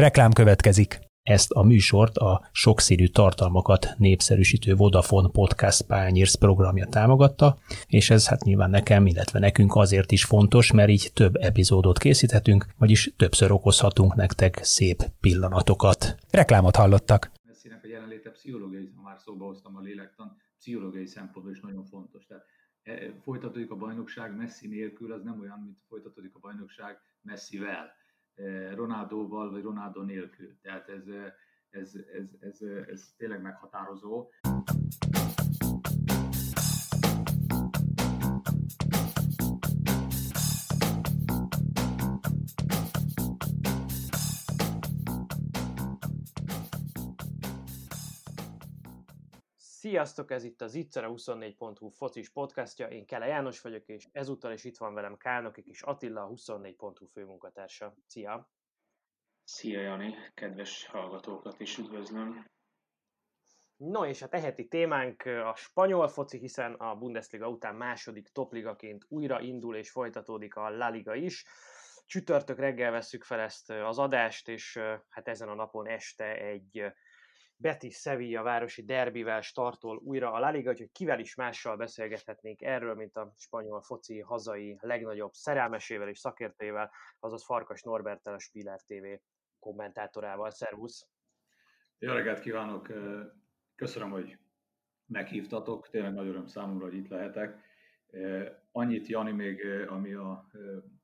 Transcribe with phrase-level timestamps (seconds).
[0.00, 0.98] Reklám következik.
[1.22, 8.42] Ezt a műsort a sokszínű tartalmakat népszerűsítő Vodafone Podcast Pányérsz programja támogatta, és ez hát
[8.42, 14.14] nyilván nekem, illetve nekünk azért is fontos, mert így több epizódot készíthetünk, vagyis többször okozhatunk
[14.14, 16.16] nektek szép pillanatokat.
[16.30, 17.30] Reklámot hallottak.
[17.46, 22.26] Messzinek a jelenléte pszichológiai, ha már szóba hoztam a lélektan, pszichológiai szempontból is nagyon fontos.
[22.26, 22.44] Tehát
[22.82, 22.92] e,
[23.22, 27.99] folytatódik a bajnokság Messi nélkül, az nem olyan, mint folytatódik a bajnokság Messivel Eh,
[28.74, 30.58] Ronaldóval vagy Ronaldo nélkül.
[30.62, 31.04] Tehát ez,
[31.70, 34.28] ez, ez, ez, eh, ez tényleg meghatározó.
[49.90, 54.64] Sziasztok, ez itt az Itzer 24.hu focis podcastja, én Kele János vagyok, és ezúttal is
[54.64, 57.94] itt van velem Kálnoki és Attila, a 24.hu főmunkatársa.
[58.06, 58.50] Szia!
[59.44, 62.46] Szia Jani, kedves hallgatókat is üdvözlöm!
[63.76, 69.40] No és a teheti témánk a spanyol foci, hiszen a Bundesliga után második topligaként újra
[69.40, 71.44] indul és folytatódik a La Liga is.
[72.06, 76.92] Csütörtök reggel vesszük fel ezt az adást, és hát ezen a napon este egy
[77.60, 82.94] Betis Sevilla városi derbivel startol újra a La Liga, úgyhogy kivel is mással beszélgethetnénk erről,
[82.94, 89.06] mint a spanyol foci hazai legnagyobb szerelmesével és szakértőjével, azaz Farkas Norbertel, a Spiller TV
[89.58, 90.50] kommentátorával.
[90.50, 91.08] Szervusz!
[91.98, 92.92] Jó reggelt kívánok!
[93.74, 94.38] Köszönöm, hogy
[95.06, 95.88] meghívtatok.
[95.88, 97.60] Tényleg nagy öröm számomra, hogy itt lehetek.
[98.72, 100.50] Annyit, Jani, még ami a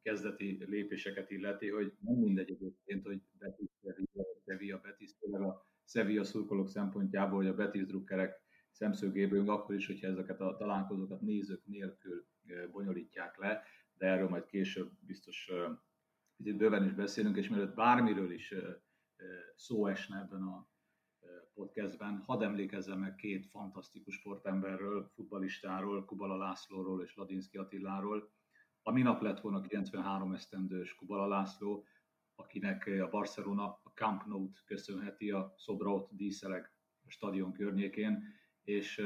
[0.03, 3.69] kezdeti lépéseket illeti, hogy nem mindegy egyébként, hogy Betis,
[4.45, 10.41] Sevilla, Betis, a Sevilla szurkolók szempontjából, hogy a Betis drukkerek szemszögéből, akkor is, hogyha ezeket
[10.41, 12.27] a találkozókat nézők nélkül
[12.71, 13.63] bonyolítják le,
[13.99, 15.51] de erről majd később biztos
[16.37, 18.55] itt bőven is beszélünk, és mielőtt bármiről is
[19.55, 20.69] szó esne ebben a
[21.55, 28.31] podcastben, hadd emlékezzem meg két fantasztikus sportemberről, futbalistáról, Kubala Lászlóról és Ladinszki Attiláról.
[28.83, 31.85] A minap lett volna 93 esztendős Kubala László,
[32.37, 36.73] akinek a Barcelona a Camp Nou-t köszönheti, a szobrot díszeleg
[37.07, 38.23] a stadion környékén,
[38.65, 39.01] és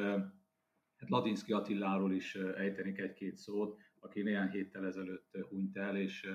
[0.96, 6.30] hát Ladinszki Attiláról is ejtenik egy-két szót, aki néhány héttel ezelőtt hunyt el, és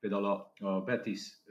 [0.00, 1.42] például a, Betis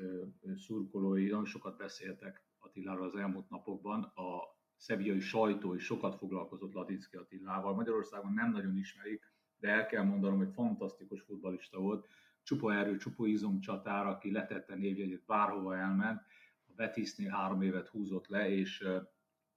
[0.56, 7.18] szurkolói nagyon sokat beszéltek Attiláról az elmúlt napokban, a szeviai sajtó is sokat foglalkozott Ladinszki
[7.18, 7.76] Attilával.
[7.76, 12.08] Magyarországon nem nagyon ismerik, de el kell mondanom, hogy fantasztikus futbalista volt,
[12.52, 16.22] csupa erő, csupa izom csatár, aki letette névjegyét, bárhova elment,
[16.68, 18.88] a Betisnél három évet húzott le, és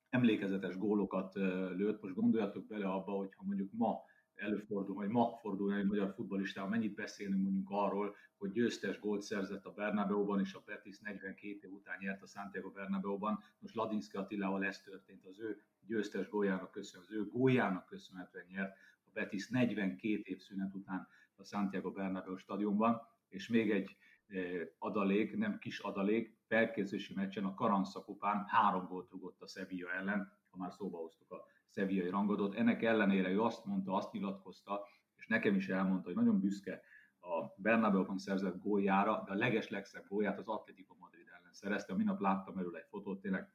[0.09, 1.35] emlékezetes gólokat
[1.77, 2.03] lőtt.
[2.03, 4.03] Most gondoljatok bele abba, hogyha mondjuk ma
[4.35, 9.65] előfordul, vagy ma fordul egy magyar futbolistával, mennyit beszélünk mondjuk arról, hogy győztes gólt szerzett
[9.65, 13.39] a Bernabeu-ban, és a Betis 42 év után nyert a Santiago Bernabeu-ban.
[13.59, 18.77] Most Ladinski Attilával ez történt, az ő győztes góljának köszönhetően, az ő góljának köszönhetően nyert
[19.07, 23.97] a Betis 42 év szünet után a Santiago Bernabéu stadionban, és még egy
[24.27, 29.93] eh, adalék, nem kis adalék, felkészülési meccsen a Karanszakupán kupán három gólt rugott a Sevilla
[29.93, 32.55] ellen, ha már szóba hoztuk a szevillai rangadót.
[32.55, 34.87] Ennek ellenére ő azt mondta, azt nyilatkozta,
[35.17, 36.83] és nekem is elmondta, hogy nagyon büszke
[37.21, 39.71] a Bernabeu-ban szerzett góljára, de a leges
[40.09, 41.95] gólját az Atletico Madrid ellen szerezte.
[41.95, 43.53] Minap láttam erről egy fotót, tényleg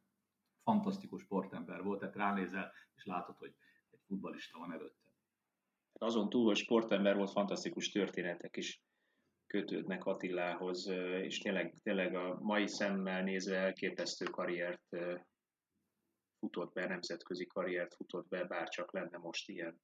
[0.64, 3.56] fantasztikus sportember volt, tehát ránézel, és látod, hogy
[3.92, 4.99] egy futbalista van előtte
[6.02, 8.82] azon túl, hogy sportember volt, fantasztikus történetek is
[9.48, 10.88] kötődnek Attilához,
[11.22, 14.98] és tényleg, tényleg a mai szemmel nézve elképesztő karriert
[16.40, 19.82] futott be, nemzetközi karriert futott be, bár csak lenne most ilyen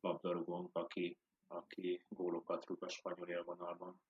[0.00, 4.00] labdarúgónk, aki, aki gólokat rúg a spanyol élvonalban.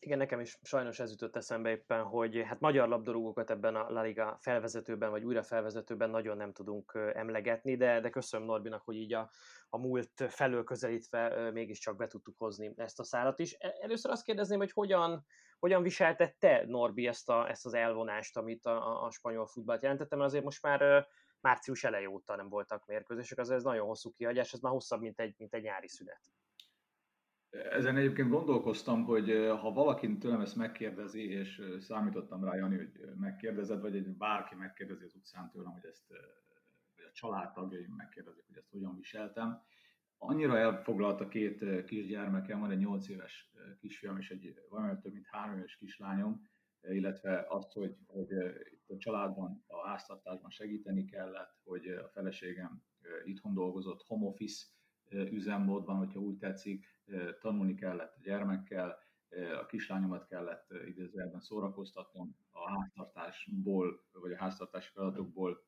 [0.00, 4.02] Igen, nekem is sajnos ez jutott eszembe éppen, hogy hát magyar labdarúgókat ebben a La
[4.02, 9.12] Liga felvezetőben, vagy újra felvezetőben nagyon nem tudunk emlegetni, de, de köszönöm Norbinak, hogy így
[9.12, 9.30] a,
[9.68, 13.56] a múlt felől közelítve mégiscsak be tudtuk hozni ezt a szálat is.
[13.58, 15.24] E, először azt kérdezném, hogy hogyan,
[15.58, 20.28] hogyan viseltette Norbi ezt, a, ezt az elvonást, amit a, a spanyol futballt jelentette, mert
[20.28, 21.06] azért most már
[21.40, 25.20] március eleje óta nem voltak mérkőzések, az ez nagyon hosszú kihagyás, ez már hosszabb, mint
[25.20, 26.20] egy, mint egy nyári szünet.
[27.70, 29.30] Ezen egyébként gondolkoztam, hogy
[29.60, 35.04] ha valaki tőlem ezt megkérdezi, és számítottam rá, Jani, hogy megkérdezed, vagy egy bárki megkérdezi
[35.04, 36.08] az utcán tőlem, hogy ezt,
[36.96, 39.62] vagy a családtagjaim megkérdezik, hogy ezt hogyan viseltem.
[40.18, 45.26] Annyira elfoglalt a két kisgyermekem, van egy 8 éves kisfiam és egy valami több mint
[45.26, 46.48] 3 éves kislányom,
[46.88, 48.30] illetve azt, hogy, hogy
[48.72, 52.82] itt a családban, a háztartásban segíteni kellett, hogy a feleségem
[53.24, 54.66] itthon dolgozott, home office
[55.10, 56.95] üzemmódban, hogyha úgy tetszik,
[57.40, 58.98] tanulni kellett a gyermekkel,
[59.60, 65.64] a kislányomat kellett idézőjelben szórakoztatnom, a háztartásból, vagy a háztartási feladatokból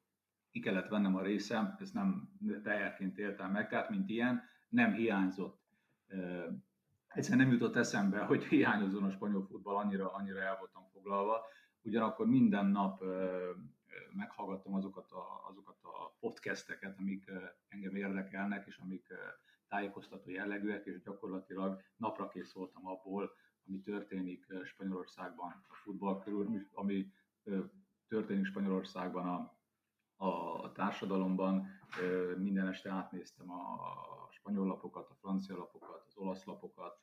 [0.50, 2.32] ki kellett vennem a részem, ezt nem
[2.62, 5.60] teherként éltem meg, tehát mint ilyen, nem hiányzott.
[7.08, 11.44] Egyszerűen nem jutott eszembe, hogy hiányozzon a spanyol futball, annyira, annyira el voltam foglalva.
[11.82, 13.04] Ugyanakkor minden nap
[14.12, 17.30] meghallgattam azokat a, azokat a podcasteket, amik
[17.68, 19.06] engem érdekelnek, és amik
[19.68, 23.30] tájékoztató jellegűek, és gyakorlatilag napra kész voltam abból,
[23.66, 27.12] ami történik Spanyolországban a futball körül, ami
[28.08, 29.56] történik Spanyolországban a,
[30.26, 31.66] a társadalomban.
[32.36, 36.98] Minden este átnéztem a spanyol lapokat, a francia lapokat, az olasz lapokat,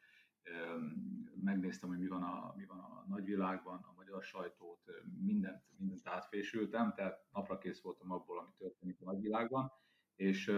[1.41, 4.79] megnéztem, hogy mi van a, mi van a nagyvilágban, a magyar sajtót,
[5.19, 9.71] mindent, mindent átfésültem, tehát napra kész voltam abból, ami történik a nagyvilágban,
[10.15, 10.51] és,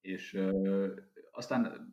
[0.00, 0.40] és
[1.30, 1.92] aztán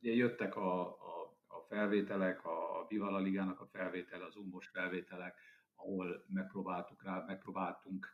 [0.00, 5.38] ugye jöttek a, a, a felvételek, a Vivala Ligának a felvétele, az Umbos felvételek,
[5.74, 8.08] ahol megpróbáltuk rá, megpróbáltunk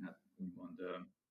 [0.00, 0.80] hát úgymond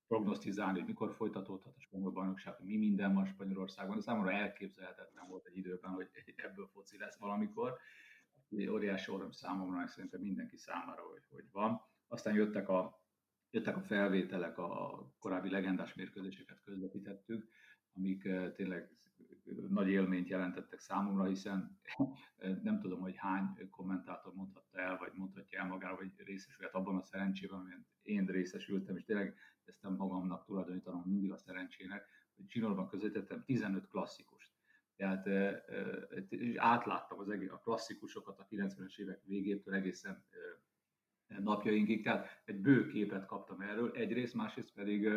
[0.06, 4.00] prognosztizálni, hogy mikor folytatódhat a spanyol bajnokság, hogy mi minden van Spanyolországban.
[4.00, 7.78] Számomra elképzelhetetlen volt egy időben, hogy ebből foci lesz valamikor.
[8.70, 11.80] Óriási öröm számomra, meg szerintem mindenki számára, hogy, hogy van.
[12.08, 13.03] Aztán jöttek a,
[13.54, 17.48] jöttek a felvételek, a korábbi legendás mérkőzéseket közvetítettük,
[17.96, 18.90] amik tényleg
[19.68, 21.80] nagy élményt jelentettek számomra, hiszen
[22.62, 27.02] nem tudom, hogy hány kommentátor mondhatta el, vagy mondhatja el magára, hogy részesülhet abban a
[27.02, 29.34] szerencsében, amilyen én részesültem, és tényleg
[29.64, 32.06] ezt nem magamnak tulajdonítanom mindig a szerencsének,
[32.36, 34.52] hogy csinorban közvetettem 15 klasszikust.
[34.96, 35.26] Tehát
[36.28, 40.24] és átláttam az egész, a klasszikusokat a 90-es évek végétől egészen
[41.26, 45.08] napjainkig, tehát egy bő képet kaptam erről, egyrészt, másrészt pedig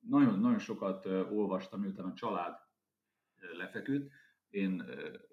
[0.00, 2.58] nagyon-nagyon sokat olvastam, miután a család
[3.56, 4.12] lefeküdt,
[4.50, 4.84] én,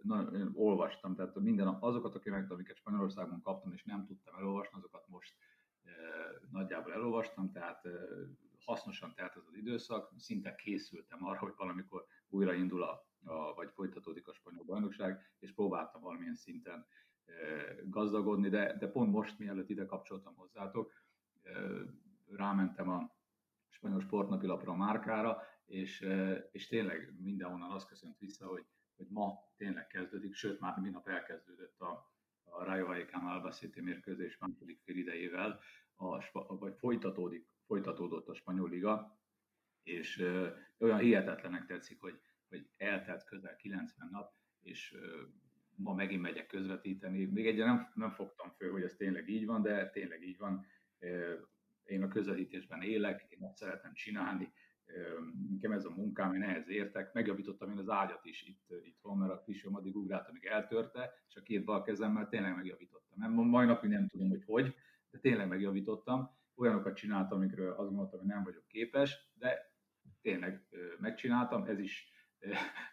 [0.02, 4.78] na, én olvastam, tehát minden, azokat a könyveket, amiket Spanyolországban kaptam, és nem tudtam elolvasni,
[4.78, 5.36] azokat most
[6.52, 7.88] nagyjából elolvastam, tehát
[8.66, 14.28] hasznosan telt ez az időszak, szinte készültem arra, hogy valamikor újraindul a, a, vagy folytatódik
[14.28, 16.86] a spanyol bajnokság, és próbáltam valamilyen szinten
[17.84, 20.94] gazdagodni, de, de pont most, mielőtt ide kapcsoltam hozzátok,
[21.44, 21.52] e,
[22.30, 23.16] rámentem a
[23.70, 26.08] spanyol sportnapilapra a márkára, és,
[26.52, 31.80] és tényleg mindenhonnan azt köszönt vissza, hogy, hogy ma tényleg kezdődik, sőt már minap elkezdődött
[31.80, 32.12] a,
[32.44, 35.60] a Rayo Vallecano Albacete mérkőzés második fél idejével,
[35.96, 36.24] a,
[36.56, 39.20] vagy folytatódik, folytatódott a spanyol liga,
[39.84, 42.20] és ö, olyan hihetetlenek tetszik, hogy,
[42.50, 44.96] hogy eltelt közel 90 nap, és
[45.78, 47.26] ma megint megyek közvetíteni.
[47.26, 50.66] Még egyre nem, nem fogtam föl, hogy ez tényleg így van, de tényleg így van.
[51.84, 54.54] Én a közvetítésben élek, én azt szeretem csinálni,
[55.52, 59.32] nekem ez a munkám, én ehhez értek, megjavítottam én az ágyat is itt, itthon, mert
[59.32, 63.18] a kisfiam addig ugrált, amíg eltörte, és a két bal kezemmel tényleg megjavítottam.
[63.20, 64.76] Nem, mai napig nem tudom, hogy hogy,
[65.10, 66.30] de tényleg megjavítottam.
[66.56, 69.74] Olyanokat csináltam, amikről azt gondoltam, hogy nem vagyok képes, de
[70.22, 70.68] tényleg
[71.00, 72.10] megcsináltam, ez is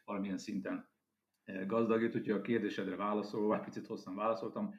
[0.05, 0.91] valamilyen szinten
[1.67, 4.75] gazdagít, úgyhogy a kérdésedre válaszolva, picit hosszan válaszoltam,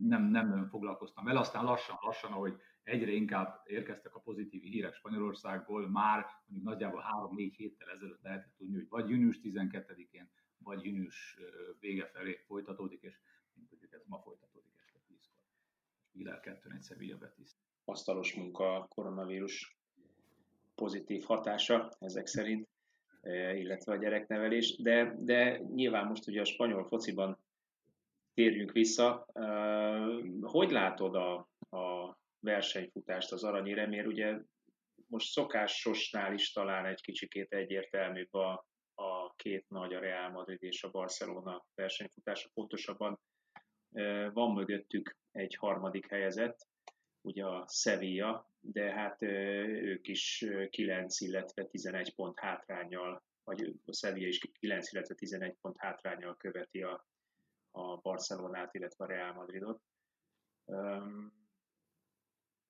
[0.00, 4.94] nem, nem nagyon foglalkoztam vele, aztán lassan, lassan, ahogy egyre inkább érkeztek a pozitív hírek
[4.94, 7.04] Spanyolországból, már mondjuk nagyjából
[7.34, 11.38] 3-4 héttel ezelőtt lehetett tudni, hogy vagy június 12-én, vagy június
[11.80, 13.20] vége felé folytatódik, és
[13.54, 15.44] mint tudjuk, ez ma folytatódik este 10-kor.
[16.12, 17.50] Vilel 2 1 Sevilla Betis.
[17.84, 19.78] Asztalos munka koronavírus
[20.74, 22.68] pozitív hatása ezek szerint,
[23.54, 27.38] illetve a gyereknevelés, de, de nyilván most ugye a spanyol fociban
[28.34, 29.26] térjünk vissza.
[30.40, 31.34] Hogy látod a,
[31.76, 34.06] a versenyfutást az aranyéremért?
[34.06, 34.38] Ugye
[35.06, 40.82] most szokásosnál is talán egy kicsikét egyértelműbb a, a két nagy, a Real Madrid és
[40.82, 42.48] a Barcelona versenyfutása.
[42.54, 43.18] Pontosabban
[44.32, 46.68] van mögöttük egy harmadik helyezett,
[47.26, 54.26] ugye a Sevilla, de hát ők is 9, illetve 11 pont hátrányjal, vagy a Sevilla
[54.26, 57.06] is 9, illetve 11 pont hátrányjal követi a,
[57.70, 59.82] a Barcelonát, illetve a Real Madridot.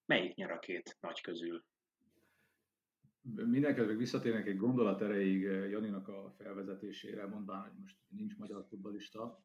[0.06, 1.64] Melyik nyer a két nagy közül?
[3.34, 9.44] Mindenkezőleg visszatérnek egy gondolat erejéig Janinak a felvezetésére, mondván, hogy most nincs magyar futbalista.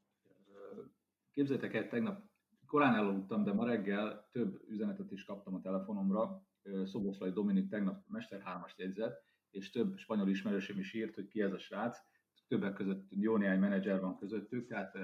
[1.32, 2.30] Képzeljétek el, tegnap
[2.71, 6.43] korán elaludtam, de ma reggel több üzenetet is kaptam a telefonomra.
[6.85, 11.51] Szoboszlai Dominik tegnap Mester 3-ast jegyzett, és több spanyol ismerősöm is írt, hogy ki ez
[11.51, 11.99] a srác
[12.47, 14.97] többek között jó néhány menedzser van közöttük, tehát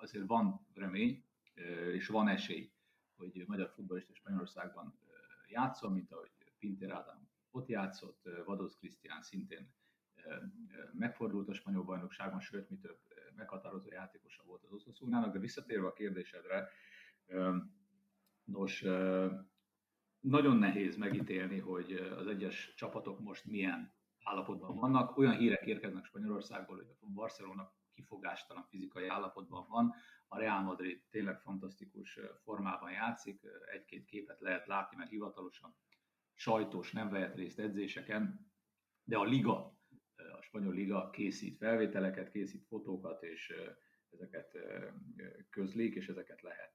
[0.00, 1.24] azért van remény,
[1.92, 2.72] és van esély,
[3.16, 4.98] hogy magyar futballista Spanyolországban
[5.48, 9.72] játszol, mint ahogy Pinter Ádám ott játszott, Vadosz Krisztián szintén
[10.92, 12.98] megfordult a spanyol bajnokságban, sőt, mi több
[13.36, 16.68] meghatározó játékosa volt az Oszaszúnának, de visszatérve a kérdésedre,
[18.44, 18.84] Nos,
[20.20, 25.16] nagyon nehéz megítélni, hogy az egyes csapatok most milyen állapotban vannak.
[25.16, 29.94] Olyan hírek érkeznek Spanyolországból, hogy a Barcelona kifogástalan fizikai állapotban van.
[30.28, 33.40] A Real Madrid tényleg fantasztikus formában játszik,
[33.72, 35.76] egy-két képet lehet látni, mert hivatalosan
[36.34, 38.52] sajtós nem vehet részt edzéseken,
[39.04, 39.78] de a liga,
[40.44, 43.52] spanyol liga készít felvételeket, készít fotókat, és
[44.10, 44.56] ezeket
[45.50, 46.72] közlik, és ezeket lehet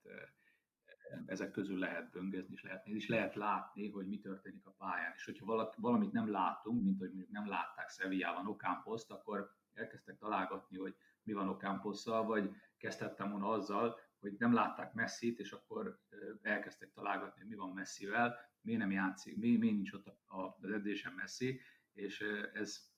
[1.25, 5.13] ezek közül lehet böngezni, és lehet nézni, és lehet látni, hogy mi történik a pályán.
[5.15, 10.77] És hogyha valamit nem látunk, mint hogy mondjuk nem látták Sevillában Okámposzt, akkor elkezdtek találgatni,
[10.77, 15.99] hogy mi van Okámposszal, vagy kezdhettem volna azzal, hogy nem látták Messit, és akkor
[16.41, 20.17] elkezdtek találgatni, hogy mi van Messivel, miért nem játszik, mi, mi nincs ott
[20.61, 21.61] az edzésen Messi,
[21.93, 22.21] és
[22.53, 22.88] ez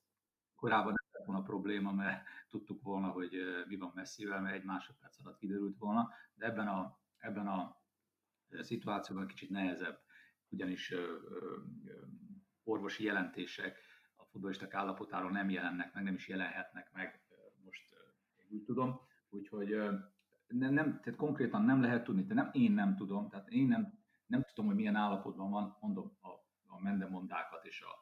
[0.61, 3.31] korábban nem lett volna probléma, mert tudtuk volna, hogy
[3.67, 7.77] mi van Messivel, mert egy másodperc alatt kiderült volna, de ebben a, ebben a
[8.61, 9.99] szituációban kicsit nehezebb,
[10.49, 10.93] ugyanis
[12.63, 13.77] orvosi jelentések
[14.15, 17.21] a futballisták állapotáról nem jelennek meg, nem is jelenhetnek meg,
[17.63, 17.95] most
[18.35, 18.99] én úgy tudom,
[19.29, 19.69] úgyhogy
[20.47, 23.99] nem, nem, tehát konkrétan nem lehet tudni, de nem én nem tudom, tehát én nem,
[24.25, 26.29] nem tudom, hogy milyen állapotban van, mondom, a,
[26.65, 28.00] a mendemondákat és a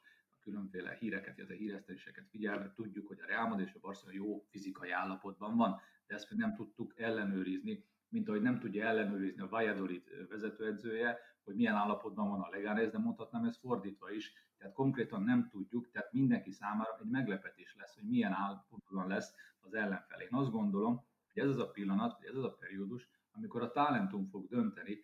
[0.50, 4.92] különféle híreket, illetve híreszteléseket figyelve tudjuk, hogy a Real Madrid és a Barcelona jó fizikai
[4.92, 10.28] állapotban van, de ezt még nem tudtuk ellenőrizni, mint ahogy nem tudja ellenőrizni a Valladolid
[10.30, 14.34] vezetőedzője, hogy milyen állapotban van a Leganes, de mondhatnám ez fordítva is.
[14.58, 19.74] Tehát konkrétan nem tudjuk, tehát mindenki számára egy meglepetés lesz, hogy milyen állapotban lesz az
[19.74, 20.22] ellenfel.
[20.22, 23.72] Én azt gondolom, hogy ez az a pillanat, hogy ez az a periódus, amikor a
[23.72, 25.02] talentum fog dönteni,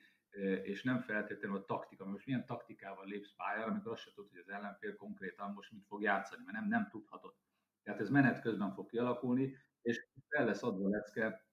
[0.63, 2.05] és nem feltétlenül a taktika.
[2.05, 5.85] Most milyen taktikával lépsz pályára, amikor azt se tudod, hogy az ellenfél konkrétan most mit
[5.85, 7.35] fog játszani, mert nem, nem tudhatod.
[7.83, 11.45] Tehát ez menet közben fog kialakulni, és fel lesz adva lecke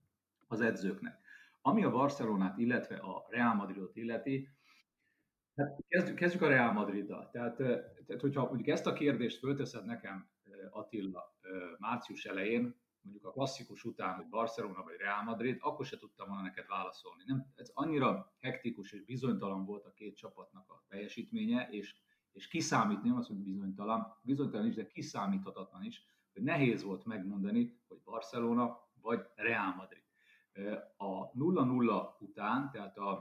[0.47, 1.21] az edzőknek.
[1.61, 4.49] Ami a Barcelonát, illetve a Real Madridot illeti,
[5.57, 7.31] hát kezdjük, kezdjük a Real Madriddal.
[7.31, 10.31] Tehát, tehát, hogyha mondjuk ezt a kérdést fölteszed nekem,
[10.71, 11.37] Attila,
[11.79, 16.43] március elején, mondjuk a klasszikus után, hogy Barcelona vagy Real Madrid, akkor se tudtam volna
[16.43, 17.23] neked válaszolni.
[17.27, 21.97] Nem, ez annyira hektikus és bizonytalan volt a két csapatnak a teljesítménye, és,
[22.33, 27.81] és kiszámítni, nem az, hogy bizonytalan, bizonytalan is, de kiszámíthatatlan is, hogy nehéz volt megmondani,
[27.89, 30.05] hogy Barcelona vagy Real Madrid.
[30.97, 33.19] A 0-0 után, tehát az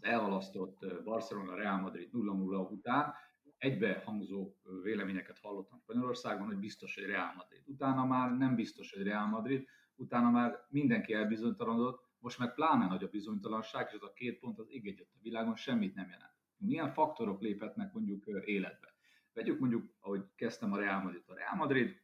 [0.00, 3.14] elhalasztott Barcelona-Real Madrid 0-0 után
[3.58, 7.62] egybehangzó véleményeket hallottam Spanyolországban, hogy biztos, hogy Real Madrid.
[7.66, 13.04] Utána már nem biztos, hogy Real Madrid, utána már mindenki elbizonytalanodott, most meg pláne nagy
[13.04, 16.32] a bizonytalanság, és az a két pont az ég a világon semmit nem jelent.
[16.56, 18.94] Milyen faktorok léphetnek mondjuk életbe?
[19.32, 21.22] Vegyük mondjuk, ahogy kezdtem a Real Madrid.
[21.26, 22.02] A Real Madrid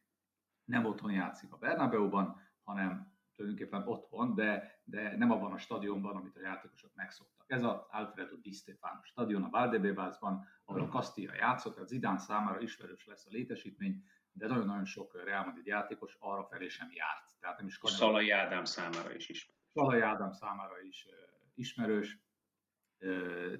[0.64, 6.36] nem otthon játszik a Bernabeu-ban, hanem tulajdonképpen otthon, de, de nem abban a stadionban, amit
[6.36, 7.44] a játékosok megszoktak.
[7.48, 12.60] Ez az Alfredo Di Stefano stadion a Valdebebasban, ahol a Castilla játszott, tehát Zidane számára
[12.60, 17.30] ismerős lesz a létesítmény, de nagyon-nagyon sok Real Madrid játékos arra felé sem járt.
[17.40, 19.62] Tehát nem is Szalai Ádám számára is ismerős.
[19.72, 21.08] Szalai Ádám számára is
[21.54, 22.22] ismerős,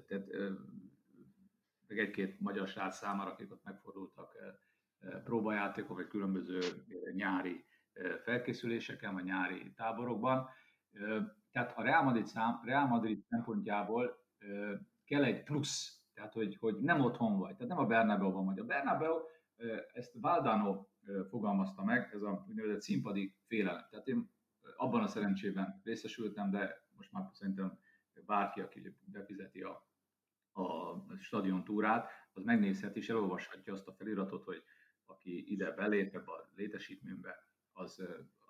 [0.07, 0.27] tehát
[1.87, 4.35] meg egy-két magyar srác számára, akik ott megfordultak
[5.23, 6.59] próbajátékok, vagy különböző
[7.13, 7.65] nyári
[8.23, 10.49] felkészüléseken, vagy nyári táborokban.
[11.51, 14.23] Tehát a Real Madrid, szám, Real Madrid szempontjából
[15.05, 18.59] kell egy plusz, tehát hogy, hogy nem otthon vagy, tehát nem a Bernabeu-ban vagy.
[18.59, 19.19] A Bernabeu,
[19.93, 20.87] ezt Valdano
[21.29, 23.85] fogalmazta meg, ez a úgynevezett színpadi félelem.
[23.89, 24.29] Tehát én
[24.75, 27.79] abban a szerencsében részesültem, de most már szerintem
[28.25, 29.89] bárki, aki befizeti a,
[30.61, 34.63] a stadion túrát, az megnézheti és elolvashatja azt a feliratot, hogy
[35.05, 37.99] aki ide belép ebbe a létesítménybe, az,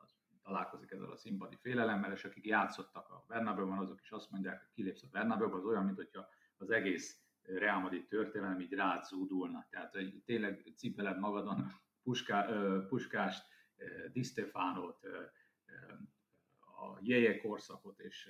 [0.02, 4.60] az találkozik ezzel a színpadi félelemmel, és akik játszottak a Bernabeu-ban, azok is azt mondják,
[4.60, 6.28] hogy kilépsz a bernabeu az olyan, mint hogyha
[6.58, 9.68] az egész Real Madrid történelem így rád zúdulna.
[9.70, 11.72] Tehát, hogy tényleg cipeled magadon
[12.04, 12.46] Puská,
[12.88, 13.46] Puskást,
[14.12, 15.00] Di Stefánot,
[16.60, 18.30] a Jeje korszakot és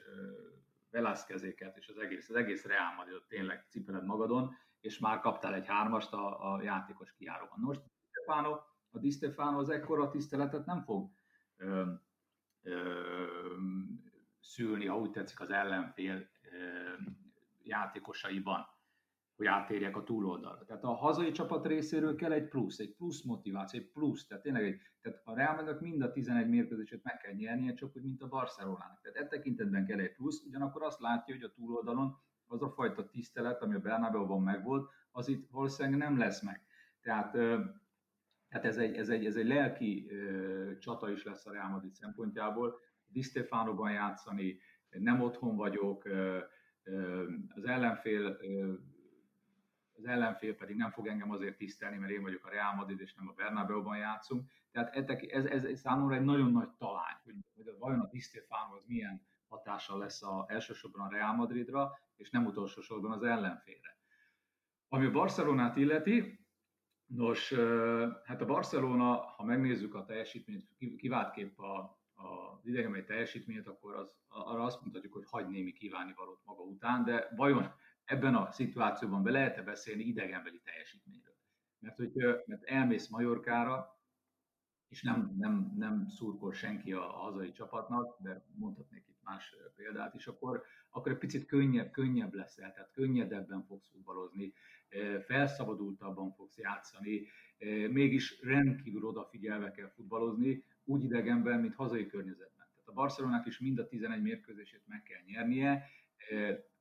[0.89, 5.67] Velázquezéket, és az egész, az egész Real Madridot tényleg cipeled magadon, és már kaptál egy
[5.67, 7.59] hármast a, a játékos kiáróban.
[7.59, 8.59] Most Stefano
[8.95, 11.09] a Di Stefano az ekkora tiszteletet nem fog
[11.57, 11.83] ö,
[12.61, 13.01] ö,
[14.39, 16.27] szülni, ha úgy tetszik, az ellenfél ö,
[17.63, 18.67] játékosaiban,
[19.35, 20.65] hogy átérjek a túloldalra.
[20.65, 24.27] Tehát a hazai csapat részéről kell egy plusz, egy plusz motiváció, egy plusz.
[24.27, 28.03] Tehát tényleg egy, tehát a Real mind a 11 mérkőzését meg kell nyernie, csak úgy,
[28.03, 29.01] mint a Barcelonának.
[29.01, 33.09] Tehát e tekintetben kell egy plusz, ugyanakkor azt látja, hogy a túloldalon az a fajta
[33.09, 36.65] tisztelet, ami a Bernabeu-ban megvolt, az itt valószínűleg nem lesz meg.
[37.01, 37.37] Tehát
[38.55, 41.93] tehát ez egy, ez egy, ez egy lelki ö, csata is lesz a Real Madrid
[41.93, 42.79] szempontjából.
[43.07, 44.59] Di Stefanoban játszani,
[44.89, 46.39] nem otthon vagyok, ö,
[46.83, 47.23] ö,
[47.55, 48.37] az ellenfél
[49.97, 53.13] az ellenfél pedig nem fog engem azért tisztelni, mert én vagyok a Real Madrid, és
[53.13, 54.49] nem a Bernabeu-ban játszunk.
[54.71, 58.75] Tehát ez, ez, ez számomra egy nagyon nagy talány, hogy, hogy vajon a Di Stefano
[58.75, 63.97] az milyen hatással lesz a, elsősorban a Real Madridra, és nem utolsó sorban az ellenfélre.
[64.87, 66.44] Ami a Barcelonát illeti,
[67.05, 67.53] nos,
[68.23, 71.77] hát a Barcelona, ha megnézzük a teljesítményt, kiváltképp a,
[72.15, 77.33] a idegenbeli teljesítményt, akkor az, arra azt mondhatjuk, hogy hagy némi kívánivalót maga után, de
[77.35, 77.73] vajon
[78.05, 81.35] ebben a szituációban be lehet-e beszélni idegenbeli teljesítményről?
[81.79, 82.11] Mert hogy
[82.45, 83.95] mert elmész Majorkára,
[84.87, 90.13] és nem, nem, nem szurkol senki a, a hazai csapatnak, de mondhatnék itt más példát
[90.13, 94.53] is, akkor, akkor egy picit könnyebb, könnyebb leszel, tehát könnyedebben fogsz futballozni,
[95.25, 97.27] felszabadultabban fogsz játszani,
[97.89, 102.67] mégis rendkívül odafigyelve kell futballozni, úgy idegenben, mint hazai környezetben.
[102.73, 105.89] Tehát a Barcelonák is mind a 11 mérkőzését meg kell nyernie,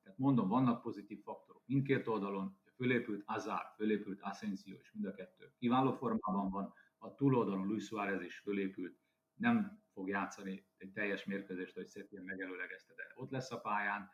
[0.03, 5.53] tehát mondom, vannak pozitív faktorok mindkét oldalon, fölépült Azár, fölépült Asensio, és mind a kettő
[5.59, 8.97] kiváló formában van, a túloldalon Luis Suárez is fölépült,
[9.35, 14.11] nem fog játszani egy teljes mérkőzést, hogy szépen megelőlegezte, de ott lesz a pályán,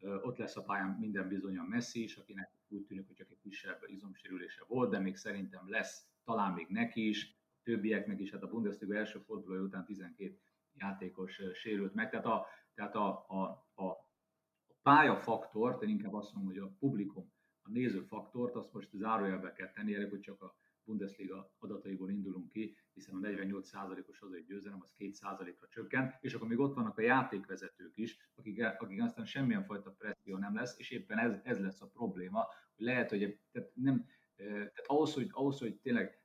[0.00, 3.38] ott lesz a pályán minden bizony a Messi is, akinek úgy tűnik, hogy csak egy
[3.38, 8.42] kisebb izomsérülése volt, de még szerintem lesz, talán még neki is, a többieknek is, hát
[8.42, 10.38] a Bundesliga első fordulója után 12
[10.74, 14.08] játékos sérült meg, tehát a, tehát a, a, a, a
[14.82, 17.32] pályafaktort, én inkább azt mondom, hogy a publikum,
[17.62, 23.14] a nézőfaktort, azt most zárójelbe kell tenni, hogy csak a Bundesliga adataiból indulunk ki, hiszen
[23.14, 28.18] a 48%-os hazai győzelem az 2%-ra csökkent, és akkor még ott vannak a játékvezetők is,
[28.34, 32.46] akik, akik aztán semmilyen fajta presszió nem lesz, és éppen ez, ez lesz a probléma,
[32.76, 36.22] hogy lehet, hogy tehát nem, tehát ahhoz, hogy, ahhoz, hogy tényleg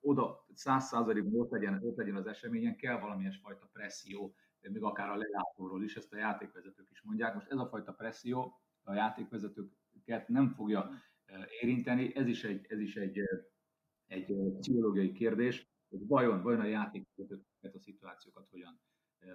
[0.00, 5.16] oda 100%-ban ott legyen, ott legyen az eseményen, kell valamilyen fajta presszió, még akár a
[5.16, 7.34] lelátóról is, ezt a játékvezetők is mondják.
[7.34, 10.90] Most ez a fajta presszió a játékvezetőket nem fogja
[11.60, 13.20] érinteni, ez is egy, ez is egy
[14.12, 18.80] egy pszichológiai kérdés, hogy vajon, vajon a játékokat, a szituációkat hogyan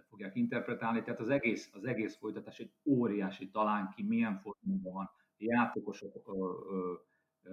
[0.09, 1.01] fogják interpretálni.
[1.01, 5.09] Tehát az egész, az egész folytatás egy óriási talán ki, milyen formában van,
[5.39, 6.29] a játékosok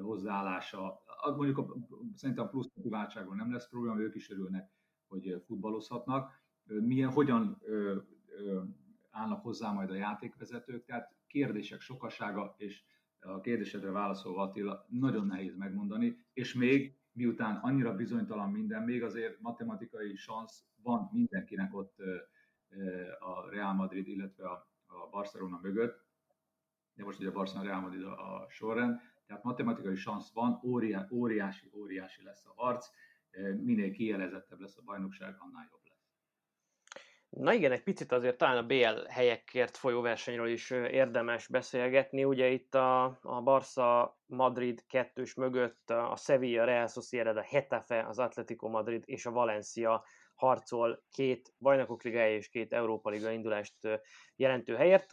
[0.01, 1.03] hozzáállása.
[1.37, 1.75] Mondjuk a,
[2.15, 4.71] szerintem a plusz motiváltságban nem lesz probléma, ők is örülnek,
[5.07, 6.43] hogy futballozhatnak.
[6.65, 7.97] Milyen, hogyan ö,
[8.29, 8.63] ö,
[9.11, 12.83] állnak hozzá majd a játékvezetők, tehát kérdések sokasága, és
[13.21, 19.41] a kérdésedre válaszolva Attila, nagyon nehéz megmondani, és még miután annyira bizonytalan minden, még azért
[19.41, 21.99] matematikai szansz van mindenkinek ott
[23.19, 24.69] a Real Madrid, illetve a,
[25.11, 26.05] Barcelona mögött,
[26.95, 30.61] de most ugye a Barcelona Real Madrid a, a sorrend, tehát matematikai szansz van,
[31.11, 32.89] óriási, óriási lesz a harc,
[33.57, 35.84] minél kielezettebb lesz a bajnokság, annál jobb.
[37.37, 42.25] Na igen, egy picit azért talán a BL helyekért folyó versenyről is érdemes beszélgetni.
[42.25, 48.19] Ugye itt a, a Barca Madrid kettős mögött a Sevilla, Real Sociedad, a Hetafe, az
[48.19, 53.75] Atletico Madrid és a Valencia harcol két bajnokok ligája és két Európa Liga indulást
[54.37, 55.13] jelentő helyért.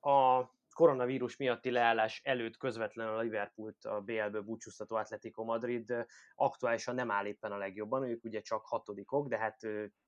[0.00, 0.50] A
[0.80, 7.26] koronavírus miatti leállás előtt közvetlenül a Liverpoolt a BL-ből búcsúztató Atletico Madrid aktuálisan nem áll
[7.26, 9.60] éppen a legjobban, ők ugye csak hatodikok, de hát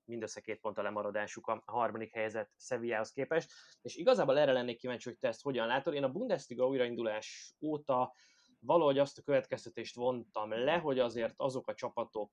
[0.05, 5.09] mindössze két pont a lemaradásuk a harmadik helyzet Sevillához képest, és igazából erre lennék kíváncsi,
[5.09, 5.93] hogy te ezt hogyan látod.
[5.93, 8.13] Én a Bundesliga újraindulás óta
[8.59, 12.31] valahogy azt a következtetést vontam le, hogy azért azok a csapatok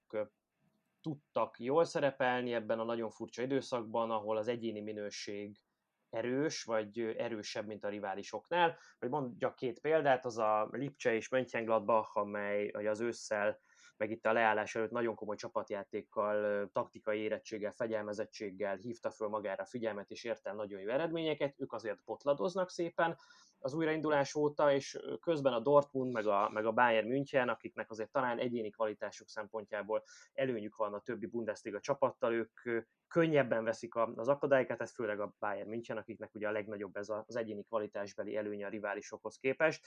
[1.01, 5.61] tudtak jól szerepelni ebben a nagyon furcsa időszakban, ahol az egyéni minőség
[6.11, 8.79] erős, vagy erősebb, mint a riválisoknál.
[8.99, 13.59] Vagy mondjak két példát, az a Lipcse és Mönchengladbach, amely az ősszel
[13.97, 20.11] meg itt a leállás előtt nagyon komoly csapatjátékkal, taktikai érettséggel, fegyelmezettséggel hívta föl magára figyelmet,
[20.11, 21.55] és ért el nagyon jó eredményeket.
[21.59, 23.17] Ők azért potladoznak szépen
[23.61, 28.11] az újraindulás óta, és közben a Dortmund, meg a, meg a Bayern München, akiknek azért
[28.11, 34.81] talán egyéni kvalitásuk szempontjából előnyük van a többi Bundesliga csapattal, ők könnyebben veszik az akadályokat,
[34.81, 38.71] ez főleg a Bayern München, akiknek ugye a legnagyobb ez az egyéni kvalitásbeli előnye a
[38.71, 39.87] riválisokhoz képest.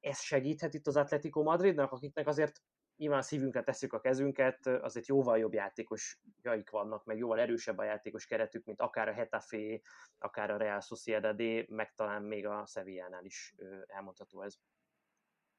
[0.00, 2.62] Ez segíthet itt az Atletico Madridnak, akiknek azért
[2.96, 8.26] nyilván szívünkre tesszük a kezünket, azért jóval jobb játékosjaik vannak, meg jóval erősebb a játékos
[8.26, 9.80] keretük, mint akár a Hetafe,
[10.18, 13.54] akár a Real Sociedad, meg talán még a Sevillánál is
[13.86, 14.58] elmondható ez.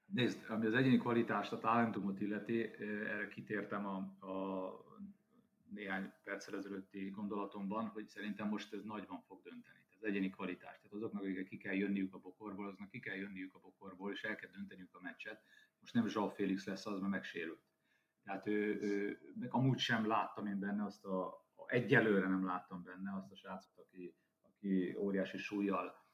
[0.05, 3.95] Nézd, ami az egyéni kvalitást, a talentumot illeti, erre kitértem a,
[4.27, 4.85] a
[5.69, 9.83] néhány perccel ezelőtti gondolatomban, hogy szerintem most ez nagyban fog dönteni.
[9.97, 10.77] Ez egyéni kvalitás.
[10.77, 14.23] Tehát azoknak, akik ki kell jönniük a bokorból, azoknak ki kell jönniük a bokorból, és
[14.23, 15.41] el kell dönteniük a meccset.
[15.85, 17.63] Most nem Zsal Félix lesz az, mert megsérült.
[18.23, 23.15] Tehát ő, ő, meg amúgy sem láttam én benne azt a, egyelőre nem láttam benne
[23.15, 26.05] azt a srácot, aki, aki óriási súlyjal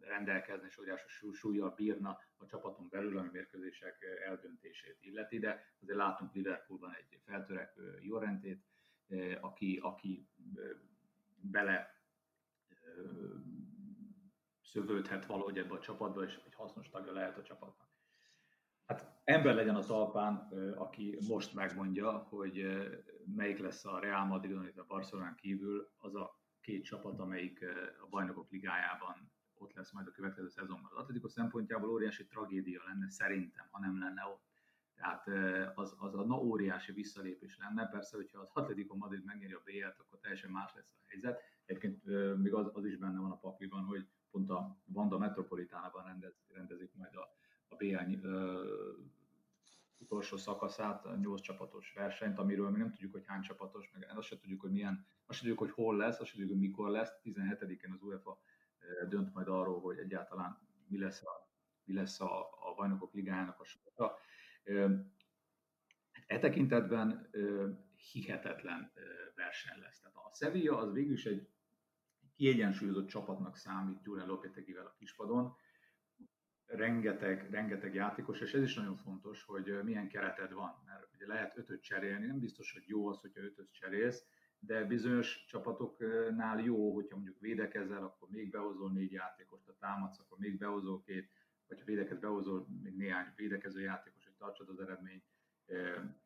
[0.00, 6.34] rendelkezne, és óriási súlya bírna a csapaton belül, ami mérkőzések eldöntését illeti, de azért látunk
[6.34, 8.64] Liverpoolban egy feltörekvő Jorentét,
[9.40, 10.28] aki, aki
[11.40, 12.02] bele
[14.72, 17.81] szövődhet valahogy ebbe a csapatba, és egy hasznos tagja lehet a csapatnak.
[19.24, 20.34] Ember legyen a talpán,
[20.76, 22.66] aki most megmondja, hogy
[23.36, 27.64] melyik lesz a Real Madrid, vagy a Barcelonán kívül az a két csapat, amelyik
[28.00, 30.90] a bajnokok ligájában ott lesz majd a következő szezonban.
[30.94, 34.50] Az Atletico szempontjából óriási tragédia lenne szerintem, ha nem lenne ott.
[34.94, 35.26] Tehát
[35.74, 37.88] az, az a na óriási visszalépés lenne.
[37.88, 41.40] Persze, hogyha az Atletico Madrid megnyeri a BL-t, akkor teljesen más lesz a helyzet.
[41.64, 42.04] Egyébként
[42.38, 46.94] még az, az is benne van a pakliban, hogy pont a Vanda Metropolitánában rendez, rendezik
[46.94, 47.28] majd a,
[47.72, 48.26] a BL
[49.98, 54.38] utolsó szakaszát, 8 csapatos versenyt, amiről mi nem tudjuk, hogy hány csapatos, meg azt se
[54.38, 57.12] tudjuk, hogy milyen, azt se tudjuk, hogy hol lesz, azt se tudjuk, hogy mikor lesz.
[57.24, 58.40] 17-én az UEFA
[59.08, 60.58] dönt majd arról, hogy egyáltalán
[60.88, 61.50] mi lesz a,
[61.84, 64.18] mi lesz a, a bajnokok ligájának a sorsa.
[66.26, 67.30] E tekintetben
[68.12, 68.92] hihetetlen
[69.34, 70.00] verseny lesz.
[70.00, 71.48] Tehát a Sevilla az végül is egy
[72.34, 75.56] kiegyensúlyozott csapatnak számít Gyurán Lopetegivel a kispadon.
[76.74, 81.56] Rengeteg, rengeteg játékos, és ez is nagyon fontos, hogy milyen kereted van, mert ugye lehet
[81.56, 84.26] ötöt cserélni, nem biztos, hogy jó az, hogyha ötöt cserélsz,
[84.58, 90.38] de bizonyos csapatoknál jó, hogyha mondjuk védekezel, akkor még behozol négy játékost, ha támadsz, akkor
[90.38, 91.30] még behozol két,
[91.68, 95.24] vagy ha védekez, behozol még néhány védekező játékos, hogy tartsad az eredményt.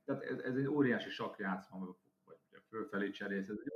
[0.04, 3.72] Tehát ez, ez egy óriási sakjátszma, vagy fölfelé cserélsz, ez egy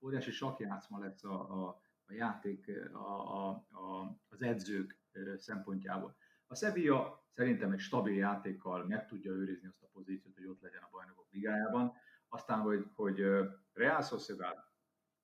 [0.00, 4.99] óriási sakjátszma lesz a, a, a játék, a, a, a, az edzők
[5.36, 6.16] szempontjából.
[6.46, 10.82] A Sevilla szerintem egy stabil játékkal meg tudja őrizni azt a pozíciót, hogy ott legyen
[10.82, 11.92] a bajnokok ligájában.
[12.28, 13.24] Aztán, hogy, hogy
[13.72, 14.56] Real Sociedad,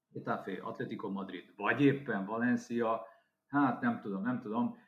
[0.08, 3.06] Getafe, Atletico Madrid, vagy éppen Valencia,
[3.46, 4.78] hát nem tudom, nem tudom,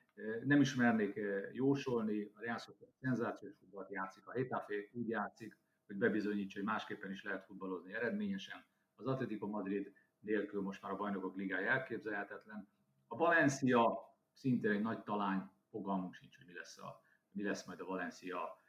[0.44, 1.20] nem is mernék
[1.52, 7.10] jósolni, a Real Sociedad szenzációs futballt játszik, a Getafe úgy játszik, hogy bebizonyítsa, hogy másképpen
[7.10, 8.64] is lehet futballozni eredményesen.
[8.96, 12.68] Az Atletico Madrid nélkül most már a bajnokok ligája elképzelhetetlen.
[13.06, 14.07] A Valencia
[14.38, 18.62] szintén egy nagy talány, fogalmunk sincs, hogy mi lesz, a, mi lesz majd a Valencia,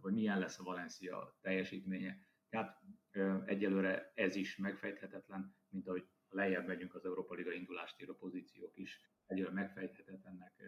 [0.00, 2.18] vagy milyen lesz a Valencia teljesítménye.
[2.48, 2.82] Tehát
[3.44, 9.00] egyelőre ez is megfejthetetlen, mint ahogy lejjebb megyünk az Európa Liga indulást író pozíciók is,
[9.26, 10.62] egyelőre megfejthetetlennek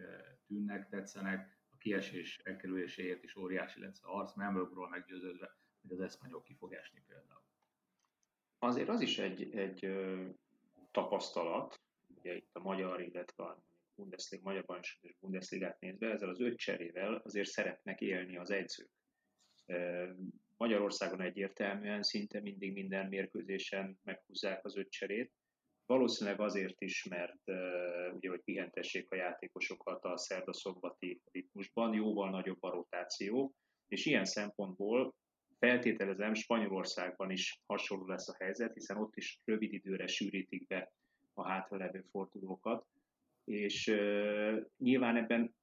[0.45, 6.41] tűnnek, tetszenek, a kiesés elkerüléséért is óriási lesz a harc, Membergról meggyőződve, hogy az eszpanyol
[6.41, 7.43] ki fog esni például.
[8.59, 9.91] Azért az is egy, egy
[10.91, 13.63] tapasztalat, ugye itt a magyar, illetve a
[13.99, 18.89] Bundesliga, Magyar Bajnokság és Bundesligát nézve, ezzel az öt cserével azért szeretnek élni az edzők.
[20.57, 25.33] Magyarországon egyértelműen szinte mindig minden mérkőzésen meghúzzák az öt cserét.
[25.85, 27.41] Valószínűleg azért is, mert
[28.15, 33.53] ugye, hogy pihentessék a játékosokat a szerda-szombati ritmusban, jóval nagyobb a rotáció,
[33.87, 35.15] és ilyen szempontból
[35.59, 40.93] feltételezem Spanyolországban is hasonló lesz a helyzet, hiszen ott is rövid időre sűrítik be
[41.33, 42.87] a hátralevő fordulókat,
[43.43, 45.55] és uh, nyilván ebben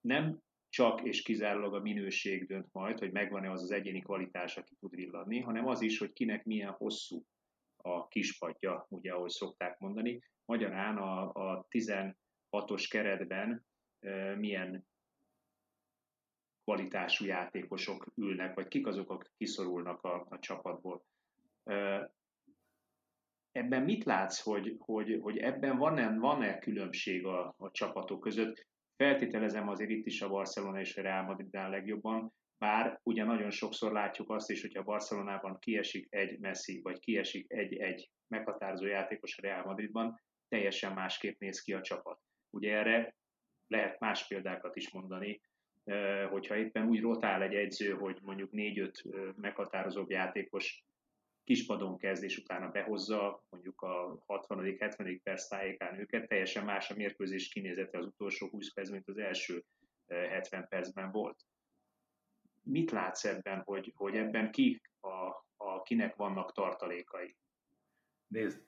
[0.00, 4.74] nem csak és kizárólag a minőség dönt majd, hogy megvan-e az az egyéni kvalitás, aki
[4.74, 7.24] tud villanni, hanem az is, hogy kinek milyen hosszú
[7.76, 10.22] a kispadja, ugye ahogy szokták mondani.
[10.44, 13.66] Magyarán a, a 16-os keretben
[14.00, 14.86] e, milyen
[16.64, 21.04] kvalitású játékosok ülnek, vagy kik azok, akik kiszorulnak a, a csapatból.
[23.56, 28.66] Ebben mit látsz, hogy, hogy, hogy ebben van-e, van-e különbség a, a csapatok között?
[28.96, 33.92] Feltételezem azért itt is a Barcelona és a Real Madridán legjobban, bár ugye nagyon sokszor
[33.92, 39.64] látjuk azt is, hogyha Barcelonában kiesik egy Messi, vagy kiesik egy-egy meghatározó játékos a Real
[39.64, 42.20] Madridban, teljesen másképp néz ki a csapat.
[42.50, 43.14] Ugye erre
[43.66, 45.40] lehet más példákat is mondani,
[46.30, 49.02] hogyha éppen úgy rotál egy edző, hogy mondjuk négy-öt
[49.36, 50.84] meghatározóbb játékos
[51.46, 55.20] kispadon kezd, és utána behozza mondjuk a 60.-70.
[55.22, 59.64] perc tájékán őket, teljesen más a mérkőzés kinézete az utolsó 20 perc, mint az első
[60.06, 61.44] 70 eh, percben volt.
[62.62, 67.36] Mit látsz ebben, hogy, hogy ebben ki a, a, kinek vannak tartalékai?
[68.26, 68.66] Nézd,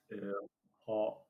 [0.85, 1.29] ha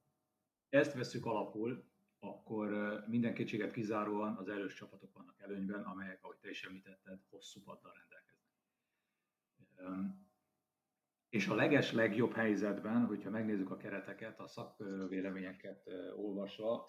[0.68, 1.84] ezt veszük alapul,
[2.18, 2.68] akkor
[3.06, 7.92] minden kétséget kizáróan az erős csapatok vannak előnyben, amelyek, ahogy te is említetted, hosszú paddal
[7.92, 8.48] rendelkeznek
[11.28, 16.86] és a leges legjobb helyzetben, hogyha megnézzük a kereteket, a szakvéleményeket olvasva,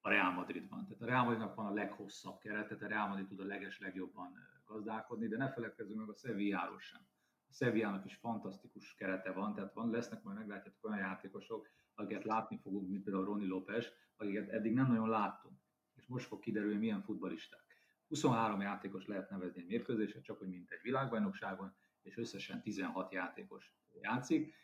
[0.00, 0.86] a Real Madrid van.
[0.86, 3.78] Tehát a Real Madridnak van a leghosszabb keret, tehát a Real Madrid tud a leges
[3.78, 4.32] legjobban
[4.64, 7.00] gazdálkodni, de ne feledkezzünk meg a Sevilláról sem.
[7.48, 12.58] A Sevillának is fantasztikus kerete van, tehát van, lesznek majd meglátjátok olyan játékosok, akiket látni
[12.62, 15.58] fogunk, mint például Roni López, akiket eddig nem nagyon láttunk.
[15.94, 17.66] És most fog kiderülni, milyen futbalisták.
[18.08, 21.76] 23 játékos lehet nevezni egy mérkőzésre, csak úgy, mint egy világbajnokságon,
[22.08, 24.54] és összesen 16 játékos játszik.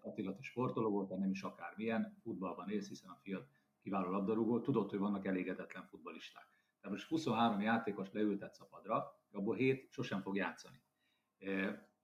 [0.00, 3.48] Attila, te sportoló volt, nem is akármilyen, futballban élsz, hiszen a fiat
[3.80, 6.48] kiváló labdarúgó, tudod, hogy vannak elégedetlen futbalisták.
[6.80, 10.82] Tehát most 23 játékos leültetsz a padra, abból 7 sosem fog játszani.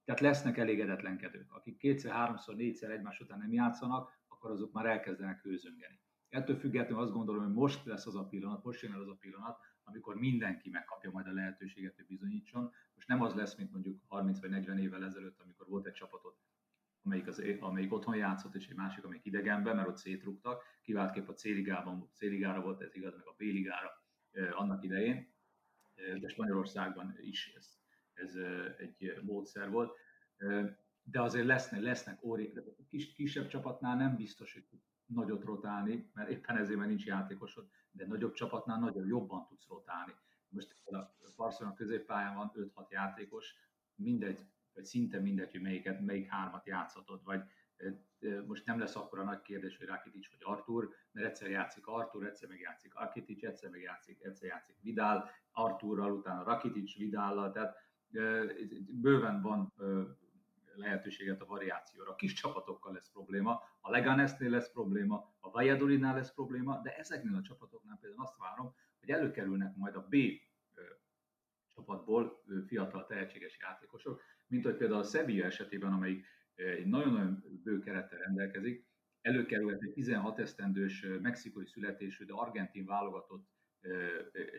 [0.04, 1.52] Tehát lesznek elégedetlenkedők.
[1.52, 6.00] Akik kétszer, háromszor, négyszer egymás után nem játszanak, akkor azok már elkezdenek hőzöngeni.
[6.28, 9.58] Ettől függetlenül azt gondolom, hogy most lesz az a pillanat, most jön az a pillanat,
[9.84, 12.72] amikor mindenki megkapja majd a lehetőséget, hogy bizonyítson.
[12.94, 16.38] Most nem az lesz, mint mondjuk 30 vagy 40 évvel ezelőtt, amikor volt egy csapatot,
[17.02, 20.62] amelyik, az, amelyik otthon játszott, és egy másik, amelyik idegenben, mert ott szétrugtak.
[20.82, 23.90] Kiváltképp a C-ligában, C-ligára volt ez igaz, meg a B-ligára
[24.50, 25.32] annak idején,
[26.20, 27.78] de Spanyolországban is ez,
[28.12, 28.34] ez
[28.78, 29.96] egy módszer volt.
[31.02, 32.52] De azért lesznek, lesznek óri,
[32.88, 34.66] kis, kisebb csapatnál nem biztos, hogy
[35.06, 40.14] nagyot rotálni, mert éppen ezért, mert nincs játékosod, de nagyobb csapatnál nagyon jobban tudsz rotálni.
[40.48, 43.54] Most a Barcelona középpályán van 5-6 játékos,
[43.94, 47.42] mindegy, vagy szinte mindegy, hogy melyiket, melyik hármat játszhatod, vagy
[48.46, 52.26] most nem lesz akkor a nagy kérdés, hogy Rakitic vagy Artur, mert egyszer játszik Artur,
[52.26, 57.76] egyszer meg játszik Rakitic, egyszer meg játszik, egyszer játszik Vidal, Arturral, utána Rakitic Vidállal, tehát
[58.90, 59.72] bőven van
[60.74, 62.10] lehetőséget a variációra.
[62.10, 67.36] A kis csapatokkal lesz probléma, a Leganesnél lesz probléma, a Valladolidnál lesz probléma, de ezeknél
[67.36, 70.16] a csapatoknál például azt várom, hogy előkerülnek majd a B
[71.68, 78.18] csapatból fiatal tehetséges játékosok, mint hogy például a Sevilla esetében, amelyik egy nagyon-nagyon bő kerettel
[78.18, 78.86] rendelkezik,
[79.20, 83.48] előkerülhet egy 16 esztendős mexikói születésű, de argentin válogatott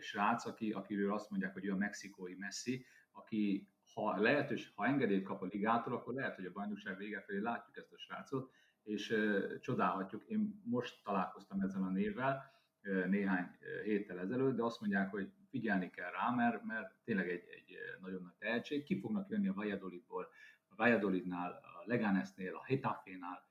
[0.00, 5.24] srác, aki, akiről azt mondják, hogy ő a mexikói Messi, aki ha lehetős, ha engedélyt
[5.24, 8.52] kap a ligától, akkor lehet, hogy a bajnokság vége felé látjuk ezt a srácot,
[8.82, 10.24] és uh, csodálhatjuk.
[10.24, 12.50] Én most találkoztam ezzel a névvel
[12.82, 17.44] uh, néhány héttel ezelőtt, de azt mondják, hogy figyelni kell rá, mert, mert tényleg egy,
[17.48, 18.84] egy nagyon nagy tehetség.
[18.84, 20.28] Ki fognak jönni a Valladolidból,
[20.68, 23.48] a Valladolidnál, a Leganesnél, a Hetafénál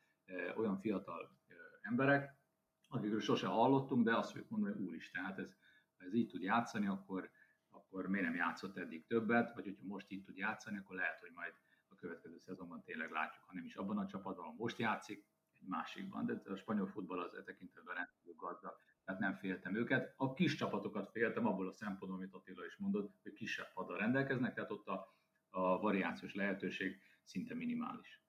[0.55, 1.37] olyan fiatal
[1.81, 2.35] emberek,
[2.87, 5.55] akikről sose hallottunk, de azt fogjuk mondani, hogy úristen, hát ez,
[5.97, 7.29] ez így tud játszani, akkor,
[7.93, 11.31] akkor miért nem játszott eddig többet, vagy hogyha most itt tud játszani, akkor lehet, hogy
[11.33, 11.53] majd
[11.87, 15.25] a következő szezonban tényleg látjuk, ha nem is abban a csapatban, most játszik,
[15.59, 20.13] egy másikban, de a spanyol futball az e tekintetben rendkívül gazdag, tehát nem féltem őket.
[20.17, 24.53] A kis csapatokat féltem abból a szempontból, amit Attila is mondott, hogy kisebb paddal rendelkeznek,
[24.53, 25.15] tehát ott a,
[25.49, 28.22] a variációs lehetőség szinte minimális.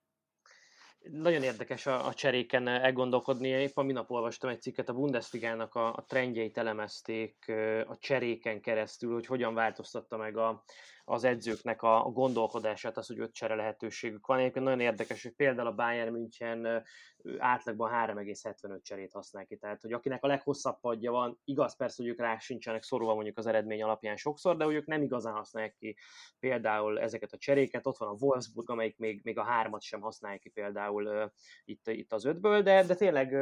[1.11, 3.49] Nagyon érdekes a, a cseréken elgondolkodni.
[3.49, 7.53] Épp a minap olvastam egy cikket, a Bundesligának a, a trendjeit elemezték
[7.87, 10.65] a cseréken keresztül, hogy hogyan változtatta meg a,
[11.05, 14.39] az edzőknek a, gondolkodását, az, hogy öt csere lehetőségük van.
[14.39, 16.85] Egyébként nagyon érdekes, hogy például a Bayern München
[17.39, 19.57] átlagban 3,75 cserét használ ki.
[19.57, 23.39] Tehát, hogy akinek a leghosszabb padja van, igaz persze, hogy ők rá sincsenek szorulva mondjuk
[23.39, 25.97] az eredmény alapján sokszor, de hogy ők nem igazán használják ki
[26.39, 27.87] például ezeket a cseréket.
[27.87, 31.33] Ott van a Wolfsburg, amelyik még, még a hármat sem használja ki például
[31.65, 33.37] itt, itt az ötből, de, de tényleg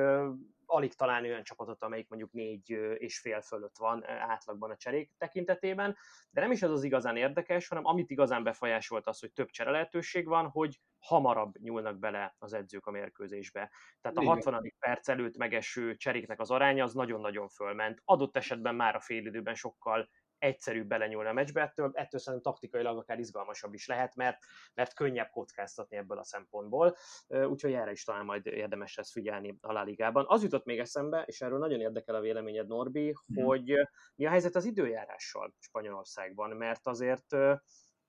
[0.73, 5.97] alig találni olyan csapatot, amelyik mondjuk négy és fél fölött van átlagban a cserék tekintetében,
[6.31, 9.71] de nem is ez az igazán érdekes, hanem amit igazán befolyásolt az, hogy több csere
[9.71, 13.71] lehetőség van, hogy hamarabb nyúlnak bele az edzők a mérkőzésbe.
[14.01, 14.75] Tehát a 60.
[14.79, 18.03] perc előtt megeső cseréknek az aránya az nagyon-nagyon fölment.
[18.05, 20.09] Adott esetben már a félidőben sokkal
[20.43, 24.39] egyszerűbb belenyúlni a meccsbe, ettől, ettől szerintem taktikailag akár izgalmasabb is lehet, mert,
[24.75, 29.73] mert könnyebb kockáztatni ebből a szempontból, úgyhogy erre is talán majd érdemes lesz figyelni a
[29.73, 30.25] La Ligában.
[30.29, 33.45] Az jutott még eszembe, és erről nagyon érdekel a véleményed, Norbi, mm.
[33.45, 33.73] hogy
[34.15, 37.37] mi a helyzet az időjárással Spanyolországban, mert azért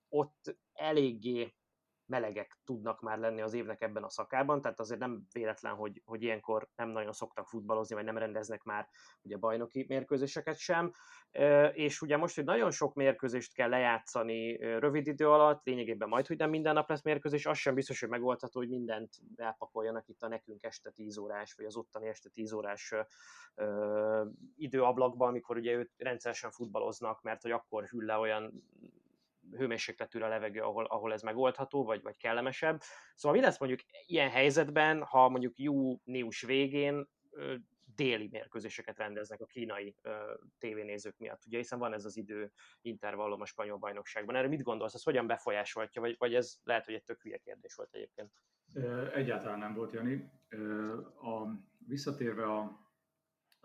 [0.09, 1.55] ott eléggé
[2.05, 6.23] melegek tudnak már lenni az évnek ebben a szakában, tehát azért nem véletlen, hogy, hogy
[6.23, 8.89] ilyenkor nem nagyon szoktak futballozni, vagy nem rendeznek már
[9.21, 10.93] ugye bajnoki mérkőzéseket sem,
[11.71, 16.37] és ugye most, hogy nagyon sok mérkőzést kell lejátszani rövid idő alatt, lényegében majd, hogy
[16.37, 20.27] nem minden nap lesz mérkőzés, az sem biztos, hogy megoldható, hogy mindent elpakoljanak itt a
[20.27, 22.93] nekünk este 10 órás, vagy az ottani este 10 órás
[24.55, 28.63] időablakban, amikor ugye őt rendszeresen futballoznak, mert hogy akkor hűl le olyan
[29.51, 32.81] hőmérsékletűre a levegő, ahol, ahol ez megoldható, vagy, vagy kellemesebb.
[33.15, 37.07] Szóval mi lesz mondjuk ilyen helyzetben, ha mondjuk június végén
[37.95, 42.51] déli mérkőzéseket rendeznek a kínai ö, tévénézők miatt, ugye, hiszen van ez az idő
[42.81, 44.35] intervallum a spanyol bajnokságban.
[44.35, 47.75] Erre mit gondolsz, ez hogyan befolyásolhatja, vagy, vagy ez lehet, hogy egy tök hülye kérdés
[47.75, 48.31] volt egyébként?
[49.13, 50.31] Egyáltalán nem volt, Jani.
[51.21, 51.47] A,
[51.87, 52.81] visszatérve a,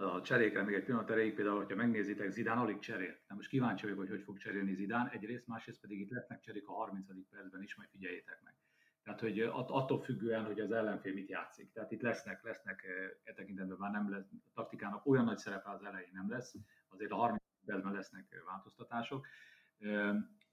[0.01, 3.17] a cserékre még egy pillanat erejéig, például, hogyha megnézitek, Zidán alig cserél.
[3.29, 6.69] Na most kíváncsi vagyok, hogy hogy fog cserélni Zidán, egyrészt, másrészt pedig itt lesznek cserék
[6.69, 7.07] a 30.
[7.31, 8.55] percben is, majd figyeljétek meg.
[9.03, 11.73] Tehát, hogy attól függően, hogy az ellenfél mit játszik.
[11.73, 12.85] Tehát itt lesznek, lesznek
[13.25, 16.55] e tekintetben már nem lesz, a taktikának olyan nagy szerepe az elején nem lesz,
[16.89, 19.27] azért a 30 percben lesznek változtatások.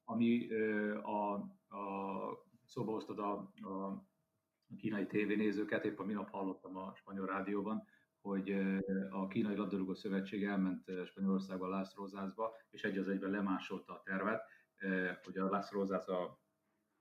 [0.03, 0.47] Ami
[1.01, 1.33] a,
[1.75, 3.31] a szóba hoztad a,
[3.69, 4.05] a
[4.77, 7.87] kínai tévénézőket, épp a minap hallottam a spanyol rádióban,
[8.25, 8.51] hogy
[9.09, 14.43] a Kínai Labdarúgó Szövetség elment Spanyolországba, Lász Rózászba, és egy az egyben lemásolta a tervet,
[15.23, 16.39] hogy a Lász Rózász a,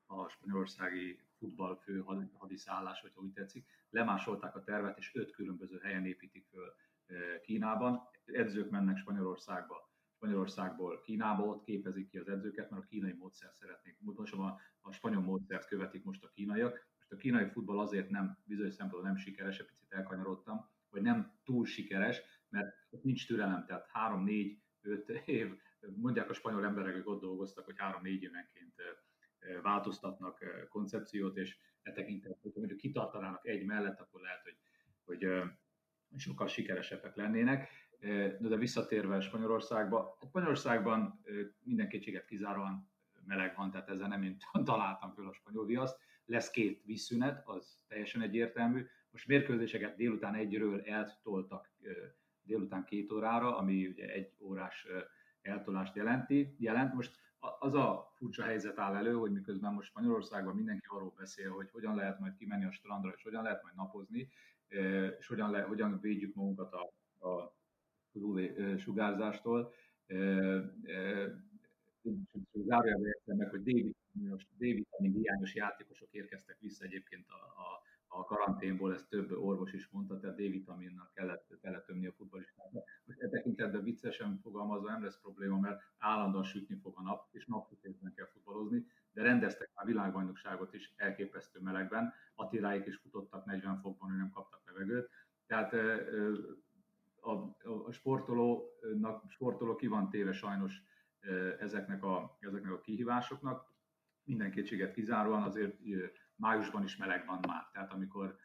[0.07, 6.07] a spanyolországi futball fő hadiszállás, hogyha úgy tetszik, lemásolták a tervet, és öt különböző helyen
[6.07, 6.75] építik föl
[7.43, 8.01] Kínában.
[8.25, 13.97] Edzők mennek Spanyolországba, Spanyolországból Kínába, ott képezik ki az edzőket, mert a kínai módszer szeretnék.
[14.01, 16.87] Most a, a spanyol módszert követik most a kínaiak.
[16.99, 20.73] Most a kínai futball azért nem, bizonyos szempontból nem sikeres, egy picit elkanyarodtam,
[21.65, 25.59] túl sikeres, mert ott nincs türelem, tehát három, négy, öt év,
[25.97, 28.75] mondják a spanyol emberek, akik ott dolgoztak, hogy három-négy évenként
[29.63, 34.57] változtatnak koncepciót, és e tekintetben, hogyha mondjuk kitartanának egy mellett, akkor lehet, hogy,
[35.05, 35.43] hogy
[36.17, 37.69] sokkal sikeresebbek lennének.
[38.39, 41.25] De visszatérve Spanyolországba, hát Spanyolországban
[41.63, 42.91] minden kétséget kizáróan
[43.27, 45.99] meleg van, tehát ezzel nem én találtam föl a spanyol viaszt.
[46.25, 48.87] Lesz két vízszünet, az teljesen egyértelmű.
[49.15, 51.71] Most mérkőzéseket délután egyről eltoltak
[52.43, 54.87] délután két órára, ami ugye egy órás
[55.43, 56.55] eltolást jelenti.
[56.59, 56.95] Jelent.
[56.95, 57.19] Most
[57.59, 61.95] az a furcsa helyzet áll elő, hogy miközben most Spanyolországban mindenki arról beszél, hogy hogyan
[61.95, 64.29] lehet majd kimenni a strandra, és hogyan lehet majd napozni,
[65.19, 66.93] és hogyan, le, hogyan védjük magunkat a,
[67.29, 67.57] a
[68.13, 68.41] UV
[68.79, 69.73] sugárzástól.
[72.53, 73.63] Zárójelben értem meg, hogy
[74.57, 77.54] D-vitamin hiányos játékosok érkeztek vissza egyébként a,
[78.25, 82.85] a a karanténból, ezt több orvos is mondta, tehát D-vitaminnal kellett beletömni a futballistáknak.
[83.05, 87.47] Most e tekintetben viccesen fogalmazva nem lesz probléma, mert állandóan sütni fog a nap, és
[87.47, 94.09] napsütésben kell futballozni, de rendeztek már világbajnokságot is elképesztő melegben, Attiláik is futottak 40 fokban,
[94.09, 95.11] hogy nem kaptak levegőt.
[95.47, 95.73] Tehát
[97.21, 97.31] a,
[97.87, 100.83] a sportolónak, sportoló ki van téve sajnos
[101.59, 103.73] ezeknek a, ezeknek a kihívásoknak,
[104.25, 105.81] minden kétséget kizáróan azért
[106.37, 107.69] májusban is meleg van már.
[107.73, 108.39] Tehát amikor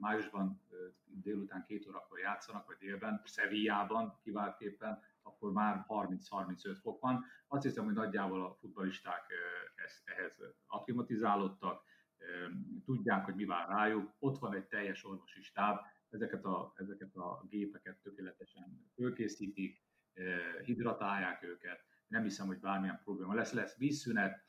[0.00, 0.60] májusban
[1.04, 7.24] délután két órakor játszanak, vagy délben, Szevillában kiváltképpen, akkor már 30-35 fok van.
[7.46, 9.32] Azt hiszem, hogy nagyjából a futbalisták
[10.04, 11.84] ehhez akklimatizálódtak,
[12.84, 15.80] tudják, hogy mi vár rájuk, ott van egy teljes orvosi stáb,
[16.10, 19.84] ezeket a, ezeket a gépeket tökéletesen fölkészítik,
[20.64, 24.44] hidratálják őket, nem hiszem, hogy bármilyen probléma lesz, lesz vízszünet,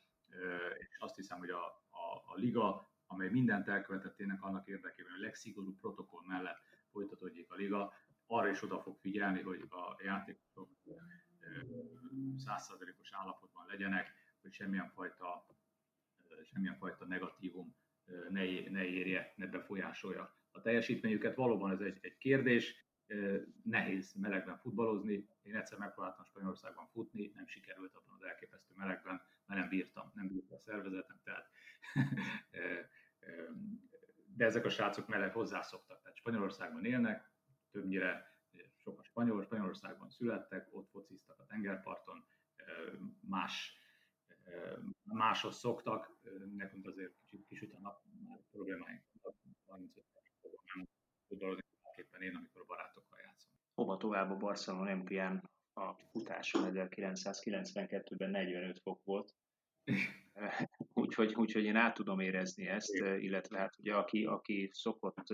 [0.78, 5.22] és azt hiszem, hogy a, a, a liga, amely mindent elkövetett tényleg annak érdekében, hogy
[5.22, 7.94] a legszigorúbb protokoll mellett folytatódjék a liga,
[8.26, 10.70] arra is oda fog figyelni, hogy a játékosok
[12.38, 15.46] százszerzelékos állapotban legyenek, hogy semmilyen fajta,
[16.44, 17.76] semmilyen fajta negatívum
[18.30, 21.36] ne, ne érje, ne befolyásolja a teljesítményüket.
[21.36, 22.88] Valóban ez egy, egy kérdés,
[23.64, 25.30] nehéz melegben futballozni.
[25.42, 30.28] Én egyszer megpróbáltam Spanyolországban futni, nem sikerült abban az elképesztő melegben, mert nem bírtam, nem
[30.28, 31.50] bírta a szervezetem, tehát
[34.36, 37.32] de ezek a srácok meleg hozzászoktak, tehát Spanyolországban élnek,
[37.72, 38.36] többnyire
[38.76, 42.28] sok a spanyol, Spanyolországban születtek, ott fociztak a tengerparton,
[43.20, 43.80] más,
[45.04, 46.20] máshoz szoktak,
[46.56, 49.04] nekünk azért kicsit kisüt a nap, már problémáink
[49.66, 50.06] 35
[50.74, 50.88] nem
[51.28, 53.52] tudod mindenképpen én, amikor a barátokkal játszom.
[53.74, 59.36] Hova tovább a Barcelona olimpián a futáson 1992-ben 45 fok volt,
[61.20, 63.20] úgyhogy, úgyhogy én át tudom érezni ezt, Igen.
[63.20, 65.28] illetve hát ugye aki, aki szokott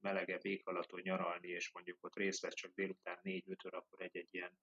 [0.00, 4.58] melegebb éghalaton nyaralni, és mondjuk ott részt vesz csak délután 4-5 akkor egy-egy ilyen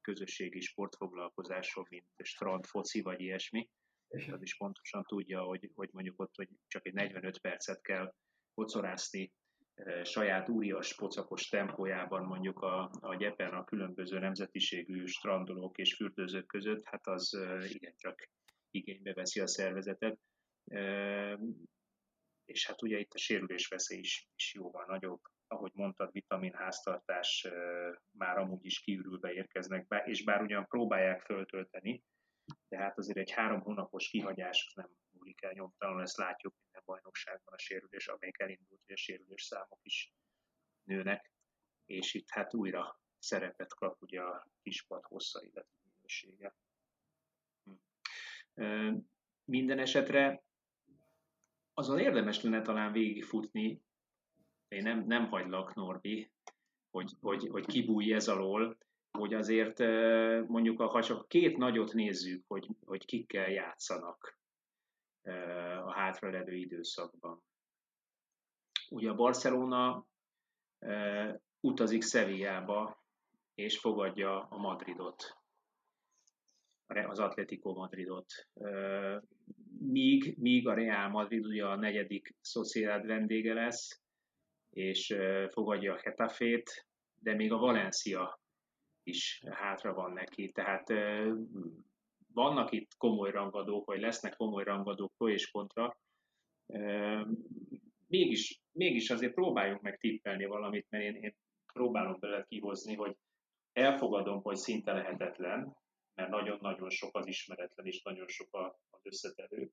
[0.00, 3.68] közösségi sportfoglalkozáson, mint strand, foci vagy ilyesmi,
[4.08, 8.14] az is pontosan tudja, hogy, hogy mondjuk ott hogy csak egy 45 percet kell
[8.54, 9.32] kocorászni
[10.02, 16.84] saját úrias pocakos tempójában mondjuk a, a gyepen a különböző nemzetiségű strandolók és fürdőzők között,
[16.84, 18.28] hát az igencsak
[18.70, 20.18] igénybe veszi a szervezetet.
[22.44, 25.20] És hát ugye itt a sérülés veszély is, is jóval nagyobb.
[25.46, 27.48] Ahogy mondtad, vitaminháztartás
[28.10, 32.02] már amúgy is kiürülve érkeznek be, és bár ugyan próbálják föltölteni,
[32.68, 37.54] de hát azért egy három hónapos kihagyás nem múlik el nyomtalanul, ezt látjuk minden bajnokságban
[37.54, 40.12] a sérülés, amelyik elindult, hogy a sérülés számok is
[40.82, 41.32] nőnek,
[41.84, 45.44] és itt hát újra szerepet kap ugye a kispad hossza,
[49.50, 50.42] Minden esetre
[51.74, 53.82] azon érdemes lenne talán végigfutni,
[54.68, 56.30] én nem, nem hagylak, Norbi,
[56.90, 58.76] hogy, hogy, hogy kibújj ez alól,
[59.10, 59.78] hogy azért
[60.48, 64.38] mondjuk, ha csak két nagyot nézzük, hogy, hogy kikkel játszanak,
[65.84, 67.42] a hátraledő időszakban.
[68.90, 70.06] Ugye a Barcelona
[71.60, 73.02] utazik Sevillába,
[73.54, 75.39] és fogadja a Madridot,
[77.08, 78.48] az Atletico Madridot.
[79.78, 84.02] Míg, míg a Real Madrid ugye a negyedik Sociedad vendége lesz,
[84.70, 85.16] és
[85.48, 86.86] fogadja a Hetafét,
[87.18, 88.40] de még a Valencia
[89.02, 90.50] is hátra van neki.
[90.52, 90.92] Tehát
[92.32, 95.98] vannak itt komoly rangadók, vagy lesznek komoly rangadók pro és kontra.
[98.06, 101.34] Mégis, mégis azért próbáljunk meg tippelni valamit, mert én, én
[101.72, 103.16] próbálom bele kihozni, hogy
[103.72, 105.76] elfogadom, hogy szinte lehetetlen,
[106.14, 108.48] mert nagyon-nagyon sok az ismeretlen, és nagyon sok
[108.90, 109.70] az összetevő.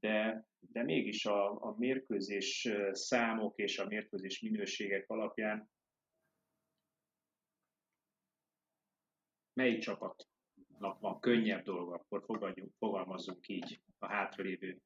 [0.00, 5.70] De, de mégis a, a mérkőzés számok és a mérkőzés minőségek alapján
[9.52, 14.80] melyik csapatnak van könnyebb dolga, akkor fogadjunk, fogalmazzunk így a hátralévő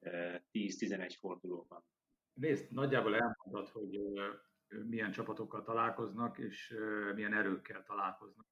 [0.00, 1.84] 10-11 fordulóban.
[2.32, 4.00] Nézd, nagyjából elmondod, hogy
[4.68, 6.74] milyen csapatokkal találkoznak, és
[7.14, 8.46] milyen erőkkel találkoznak.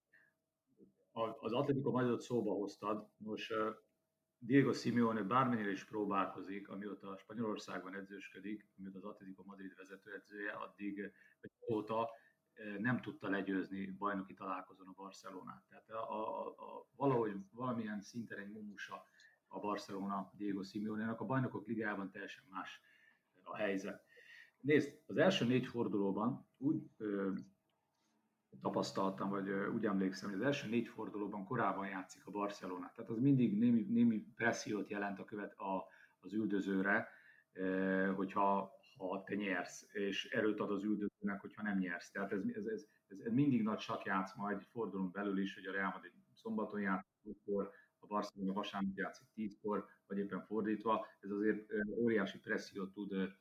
[1.17, 3.55] Az Atletico Madridot szóba hoztad, most
[4.39, 11.12] Diego Simeone bármennyire is próbálkozik, amióta Spanyolországban edzősködik, amióta az Atletico Madrid vezetőedzője, addig
[11.73, 12.11] óta
[12.79, 15.64] nem tudta legyőzni bajnoki találkozón a Barcelonát.
[15.69, 19.05] Tehát a, a, a, valahogy valamilyen szinten egy mumusa
[19.47, 22.81] a Barcelona Diego Simeone-nak, a bajnokok ligájában teljesen más
[23.43, 24.05] a helyzet.
[24.61, 27.33] Nézd, az első négy fordulóban úgy ö,
[28.61, 32.93] tapasztaltam, vagy úgy emlékszem, hogy az első négy fordulóban korábban játszik a Barcelona.
[32.95, 35.85] Tehát az mindig némi, némi pressziót jelent a követ a,
[36.21, 37.09] az üldözőre,
[38.17, 42.11] hogyha ha te nyersz, és erőt ad az üldözőnek, hogyha nem nyersz.
[42.11, 45.73] Tehát ez, ez, ez, ez, ez mindig nagy sakjátsz majd fordulunk belül is, hogy a
[45.73, 47.39] Real Madrid szombaton játszik,
[47.99, 51.07] a Barcelona vasárnap játszik tízkor, vagy éppen fordítva.
[51.21, 53.35] Ez azért óriási pressziót tud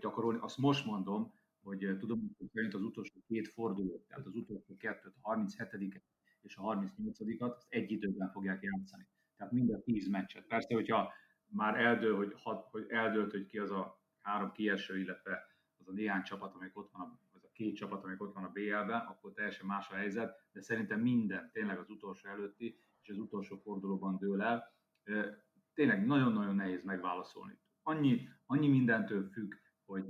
[0.00, 0.38] gyakorolni.
[0.42, 1.32] Azt most mondom,
[1.62, 6.02] hogy tudom, hogy az utolsó két fordulót, tehát az utolsó kettőt, a 37
[6.40, 9.06] és a 38-at, azt egy időben fogják játszani.
[9.36, 10.46] Tehát mind a tíz meccset.
[10.46, 11.12] Persze, hogyha
[11.46, 12.34] már eldől, hogy,
[12.70, 15.46] hogy eldőlt, hogy ki az a három kieső, illetve
[15.78, 18.50] az a néhány csapat, amelyik ott van, az a két csapat, amelyik ott van a
[18.52, 23.18] BL-ben, akkor teljesen más a helyzet, de szerintem minden tényleg az utolsó előtti és az
[23.18, 24.72] utolsó fordulóban dől el.
[25.74, 27.58] Tényleg nagyon-nagyon nehéz megválaszolni.
[27.82, 29.54] Annyi, annyi mindentől függ,
[29.84, 30.06] hogy,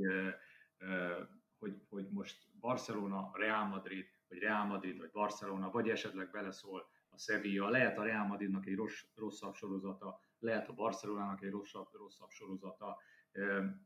[1.65, 7.19] hogy, hogy most Barcelona, Real Madrid, vagy Real Madrid, vagy Barcelona, vagy esetleg beleszól a
[7.19, 12.31] Sevilla, lehet a Real Madridnak egy rossz, rosszabb sorozata, lehet a Barcelonának egy rosszabb, rosszabb
[12.31, 12.99] sorozata.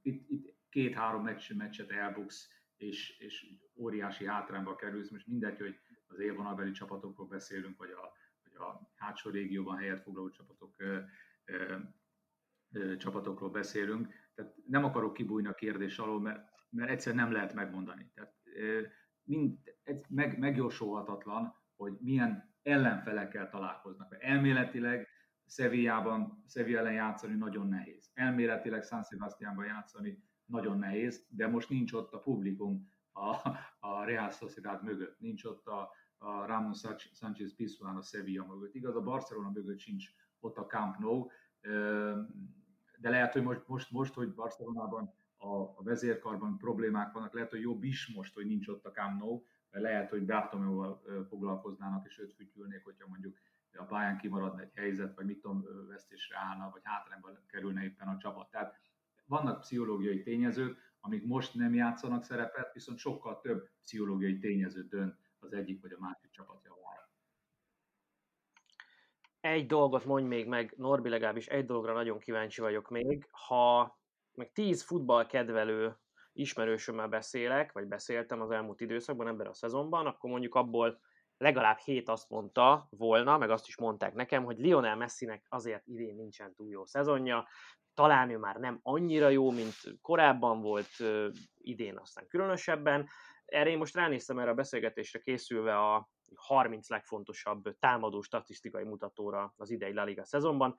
[0.02, 5.10] Itt, itt két-három meccs, meccset elbuksz, és, és óriási hátrányba kerülsz.
[5.10, 8.12] Most mindegy, hogy az élvonalbeli csapatokról beszélünk, vagy a,
[8.42, 10.98] vagy a hátsó régióban helyet foglaló csapatok, ö,
[11.44, 11.76] ö,
[12.72, 14.14] ö, csapatokról beszélünk.
[14.34, 18.10] Tehát nem akarok kibújni a kérdés alól, mert, mert egyszer nem lehet megmondani.
[18.14, 18.34] Tehát
[19.22, 19.58] mind,
[20.08, 24.16] meg, megjósolhatatlan, hogy milyen ellenfelekkel találkoznak.
[24.18, 25.08] Elméletileg
[25.46, 28.10] Sevillában, Sevilla ellen játszani nagyon nehéz.
[28.14, 33.48] Elméletileg San Sebastiánban játszani nagyon nehéz, de most nincs ott a publikum a,
[33.88, 36.74] a Real Sociedad mögött, nincs ott a, a Ramon
[37.12, 38.74] Sánchez Pizjuán a Sevilla mögött.
[38.74, 40.10] Igaz, a Barcelona mögött sincs
[40.40, 41.26] ott a Camp Nou,
[42.98, 47.60] de lehet, hogy most, most, most hogy Barcelonában a, a vezérkarban problémák vannak, lehet, hogy
[47.60, 52.18] jobb is most, hogy nincs ott a Camp Nou, mert lehet, hogy Bartomeuval foglalkoznának és
[52.18, 53.38] őt fütyülnék, hogyha mondjuk
[53.78, 58.16] a pályán kimaradna egy helyzet, vagy mit tudom, vesztésre állna, vagy hátrányba kerülne éppen a
[58.18, 58.50] csapat.
[58.50, 58.80] Tehát
[59.24, 65.52] vannak pszichológiai tényezők, amik most nem játszanak szerepet, viszont sokkal több pszichológiai tényező dönt az
[65.52, 67.10] egyik vagy a másik csapat javára.
[69.40, 73.28] Egy dolgot mondj még meg, Norbi, legalábbis egy dologra nagyon kíváncsi vagyok még.
[73.30, 73.98] Ha
[74.38, 75.96] meg tíz futball kedvelő
[76.32, 81.00] ismerősömmel beszélek, vagy beszéltem az elmúlt időszakban, ebben a szezonban, akkor mondjuk abból
[81.36, 86.14] legalább hét azt mondta volna, meg azt is mondták nekem, hogy Lionel Messinek azért idén
[86.14, 87.48] nincsen túl jó szezonja,
[87.94, 90.90] talán ő már nem annyira jó, mint korábban volt,
[91.56, 93.08] idén aztán különösebben.
[93.44, 99.70] Erre én most ránéztem erre a beszélgetésre készülve a 30 legfontosabb támadó statisztikai mutatóra az
[99.70, 100.78] idei La Liga szezonban.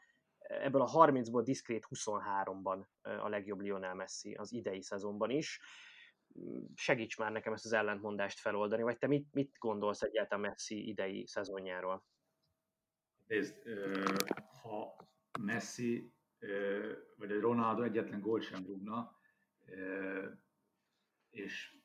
[0.49, 5.59] Ebből a 30-ból diszkrét 23-ban a legjobb Lionel Messi az idei szezonban is
[6.75, 11.27] segíts már nekem ezt az ellentmondást feloldani, vagy te mit, mit gondolsz egyáltalán Messi idei
[11.27, 12.03] szezonjáról?
[13.27, 13.55] Nézd,
[14.61, 15.07] ha
[15.39, 16.13] Messi
[17.15, 19.19] vagy egy Ronaldo egyetlen gólt sem rúgna,
[21.29, 21.77] és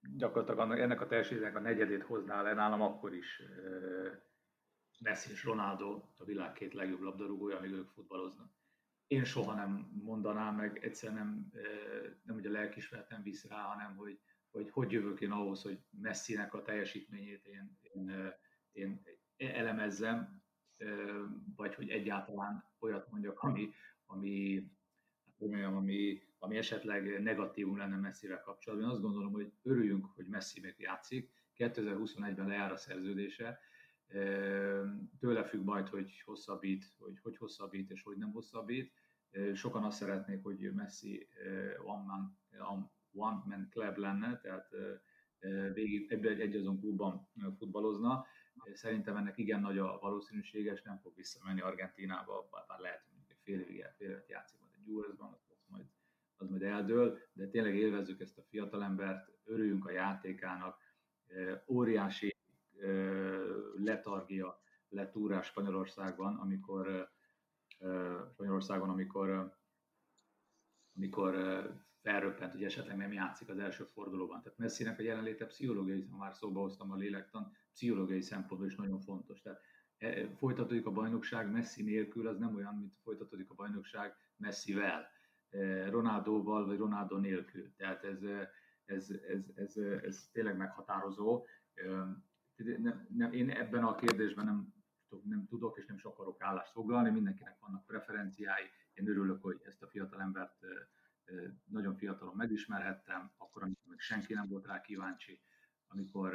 [0.00, 3.42] gyakorlatilag ennek a teljesítménynek a negyedét hozná le nálam, akkor is
[4.98, 8.52] Messi és Ronaldo a világ két legjobb labdarúgója, amíg ők futballoznak.
[9.06, 11.52] Én soha nem mondanám meg, egyszer nem,
[12.22, 14.20] nem hogy a lelkismeret nem visz rá, hanem hogy,
[14.50, 17.78] hogy hogy jövök én ahhoz, hogy Messinek a teljesítményét én,
[18.72, 19.02] én,
[19.36, 20.42] én elemezzem,
[21.56, 23.70] vagy hogy egyáltalán olyat mondjak, ami,
[24.06, 24.64] ami,
[25.38, 28.88] hát mondjam, ami, ami esetleg negatívum lenne Messivel kapcsolatban.
[28.88, 31.30] Én azt gondolom, hogy örüljünk, hogy Messi még játszik.
[31.56, 33.60] 2021-ben lejár a szerződése.
[35.18, 38.92] Tőle függ majd, hogy hosszabbít, hogy hogy hosszabbít és hogy nem hosszabbít.
[39.54, 41.28] Sokan azt szeretnék, hogy Messi
[41.84, 42.38] one man,
[43.12, 44.68] one man club lenne, tehát
[45.72, 47.28] végig egy, egy azon klubban
[47.58, 48.26] futballozna.
[48.72, 53.60] Szerintem ennek igen nagy a valószínűsége, és nem fog visszamenni Argentinába, bár lehet, hogy fél
[53.60, 55.86] évig, fél évet játszik majd egy Juvezban, az majd,
[56.36, 60.78] az majd eldől, de tényleg élvezzük ezt a fiatalembert, örüljünk a játékának,
[61.66, 62.37] óriási
[63.76, 67.10] letargia lett úrás Spanyolországban, amikor
[68.32, 69.56] Spanyolországon, amikor,
[70.96, 71.34] amikor
[72.00, 74.42] felröppent, hogy esetleg nem játszik az első fordulóban.
[74.42, 79.40] Tehát Messinek a jelenléte pszichológiai, már szóba hoztam a lélektan, pszichológiai szempontból is nagyon fontos.
[79.40, 79.60] Tehát
[79.98, 85.08] e, folytatódik a bajnokság Messi nélkül, az nem olyan, mint folytatódik a bajnokság Messivel,
[85.50, 87.74] e, Ronaldoval vagy Ronaldo nélkül.
[87.76, 88.22] Tehát ez,
[88.84, 91.44] ez, ez, ez, ez tényleg meghatározó.
[92.58, 94.74] Nem, nem, én ebben a kérdésben nem,
[95.22, 98.64] nem tudok és nem is akarok állást foglalni, mindenkinek vannak preferenciái.
[98.92, 100.64] Én örülök, hogy ezt a fiatal embert
[101.64, 105.40] nagyon fiatalon megismerhettem, akkor, amikor még senki nem volt rá kíváncsi,
[105.86, 106.34] amikor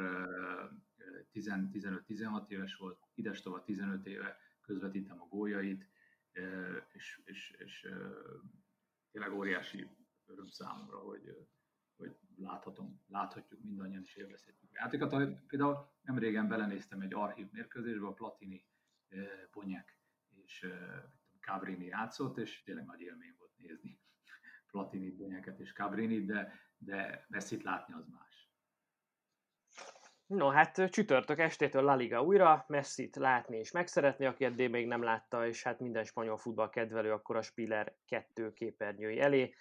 [1.32, 5.88] 15-16 éves volt, idestova 15 éve közvetítem a góljait,
[6.92, 7.88] és, és, és
[9.10, 9.88] tényleg óriási
[10.26, 11.48] öröm számomra, hogy
[12.44, 15.46] láthatom, láthatjuk mindannyian is élvezhetjük a játékot.
[15.46, 18.66] Például nem régen belenéztem egy archív mérkőzésbe, a Platini,
[19.52, 19.98] Bonyek
[20.44, 20.66] és
[21.40, 24.00] Cabrini játszott, és tényleg nagy élmény volt nézni.
[24.70, 28.34] Platini, Bonyeket és Cabrini, de, de Messi-t látni az más.
[30.26, 35.02] No, hát csütörtök estétől La Liga újra, Messi-t látni és megszeretni, aki eddig még nem
[35.02, 39.54] látta, és hát minden spanyol futball kedvelő akkor a Spiller 2 képernyői elé.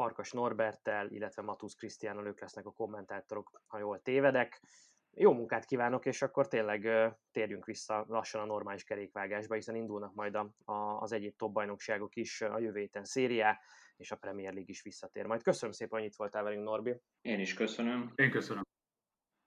[0.00, 4.62] Farkas Norbertel, illetve Matusz Krisztiánnal ők lesznek a kommentátorok, ha jól tévedek.
[5.10, 6.88] Jó munkát kívánok, és akkor tényleg
[7.30, 12.16] térjünk vissza lassan a normális kerékvágásba, hiszen indulnak majd a, a, az egyéb top bajnokságok
[12.16, 13.58] is a jövő héten szériá,
[13.96, 15.26] és a Premier League is visszatér.
[15.26, 17.00] Majd köszönöm szépen, hogy itt voltál velünk, Norbi.
[17.20, 18.12] Én is köszönöm.
[18.14, 18.62] Én köszönöm.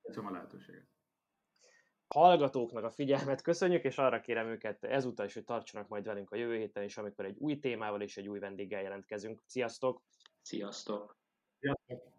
[0.01, 0.87] Köszönöm a lehetőséget.
[2.07, 6.35] Hallgatóknak a figyelmet köszönjük, és arra kérem őket ezúttal is, hogy tartsanak majd velünk a
[6.35, 9.41] jövő héten is, amikor egy új témával és egy új vendéggel jelentkezünk.
[9.45, 10.01] Sziasztok!
[10.43, 11.17] Sziasztok!
[11.59, 12.12] Sziasztok!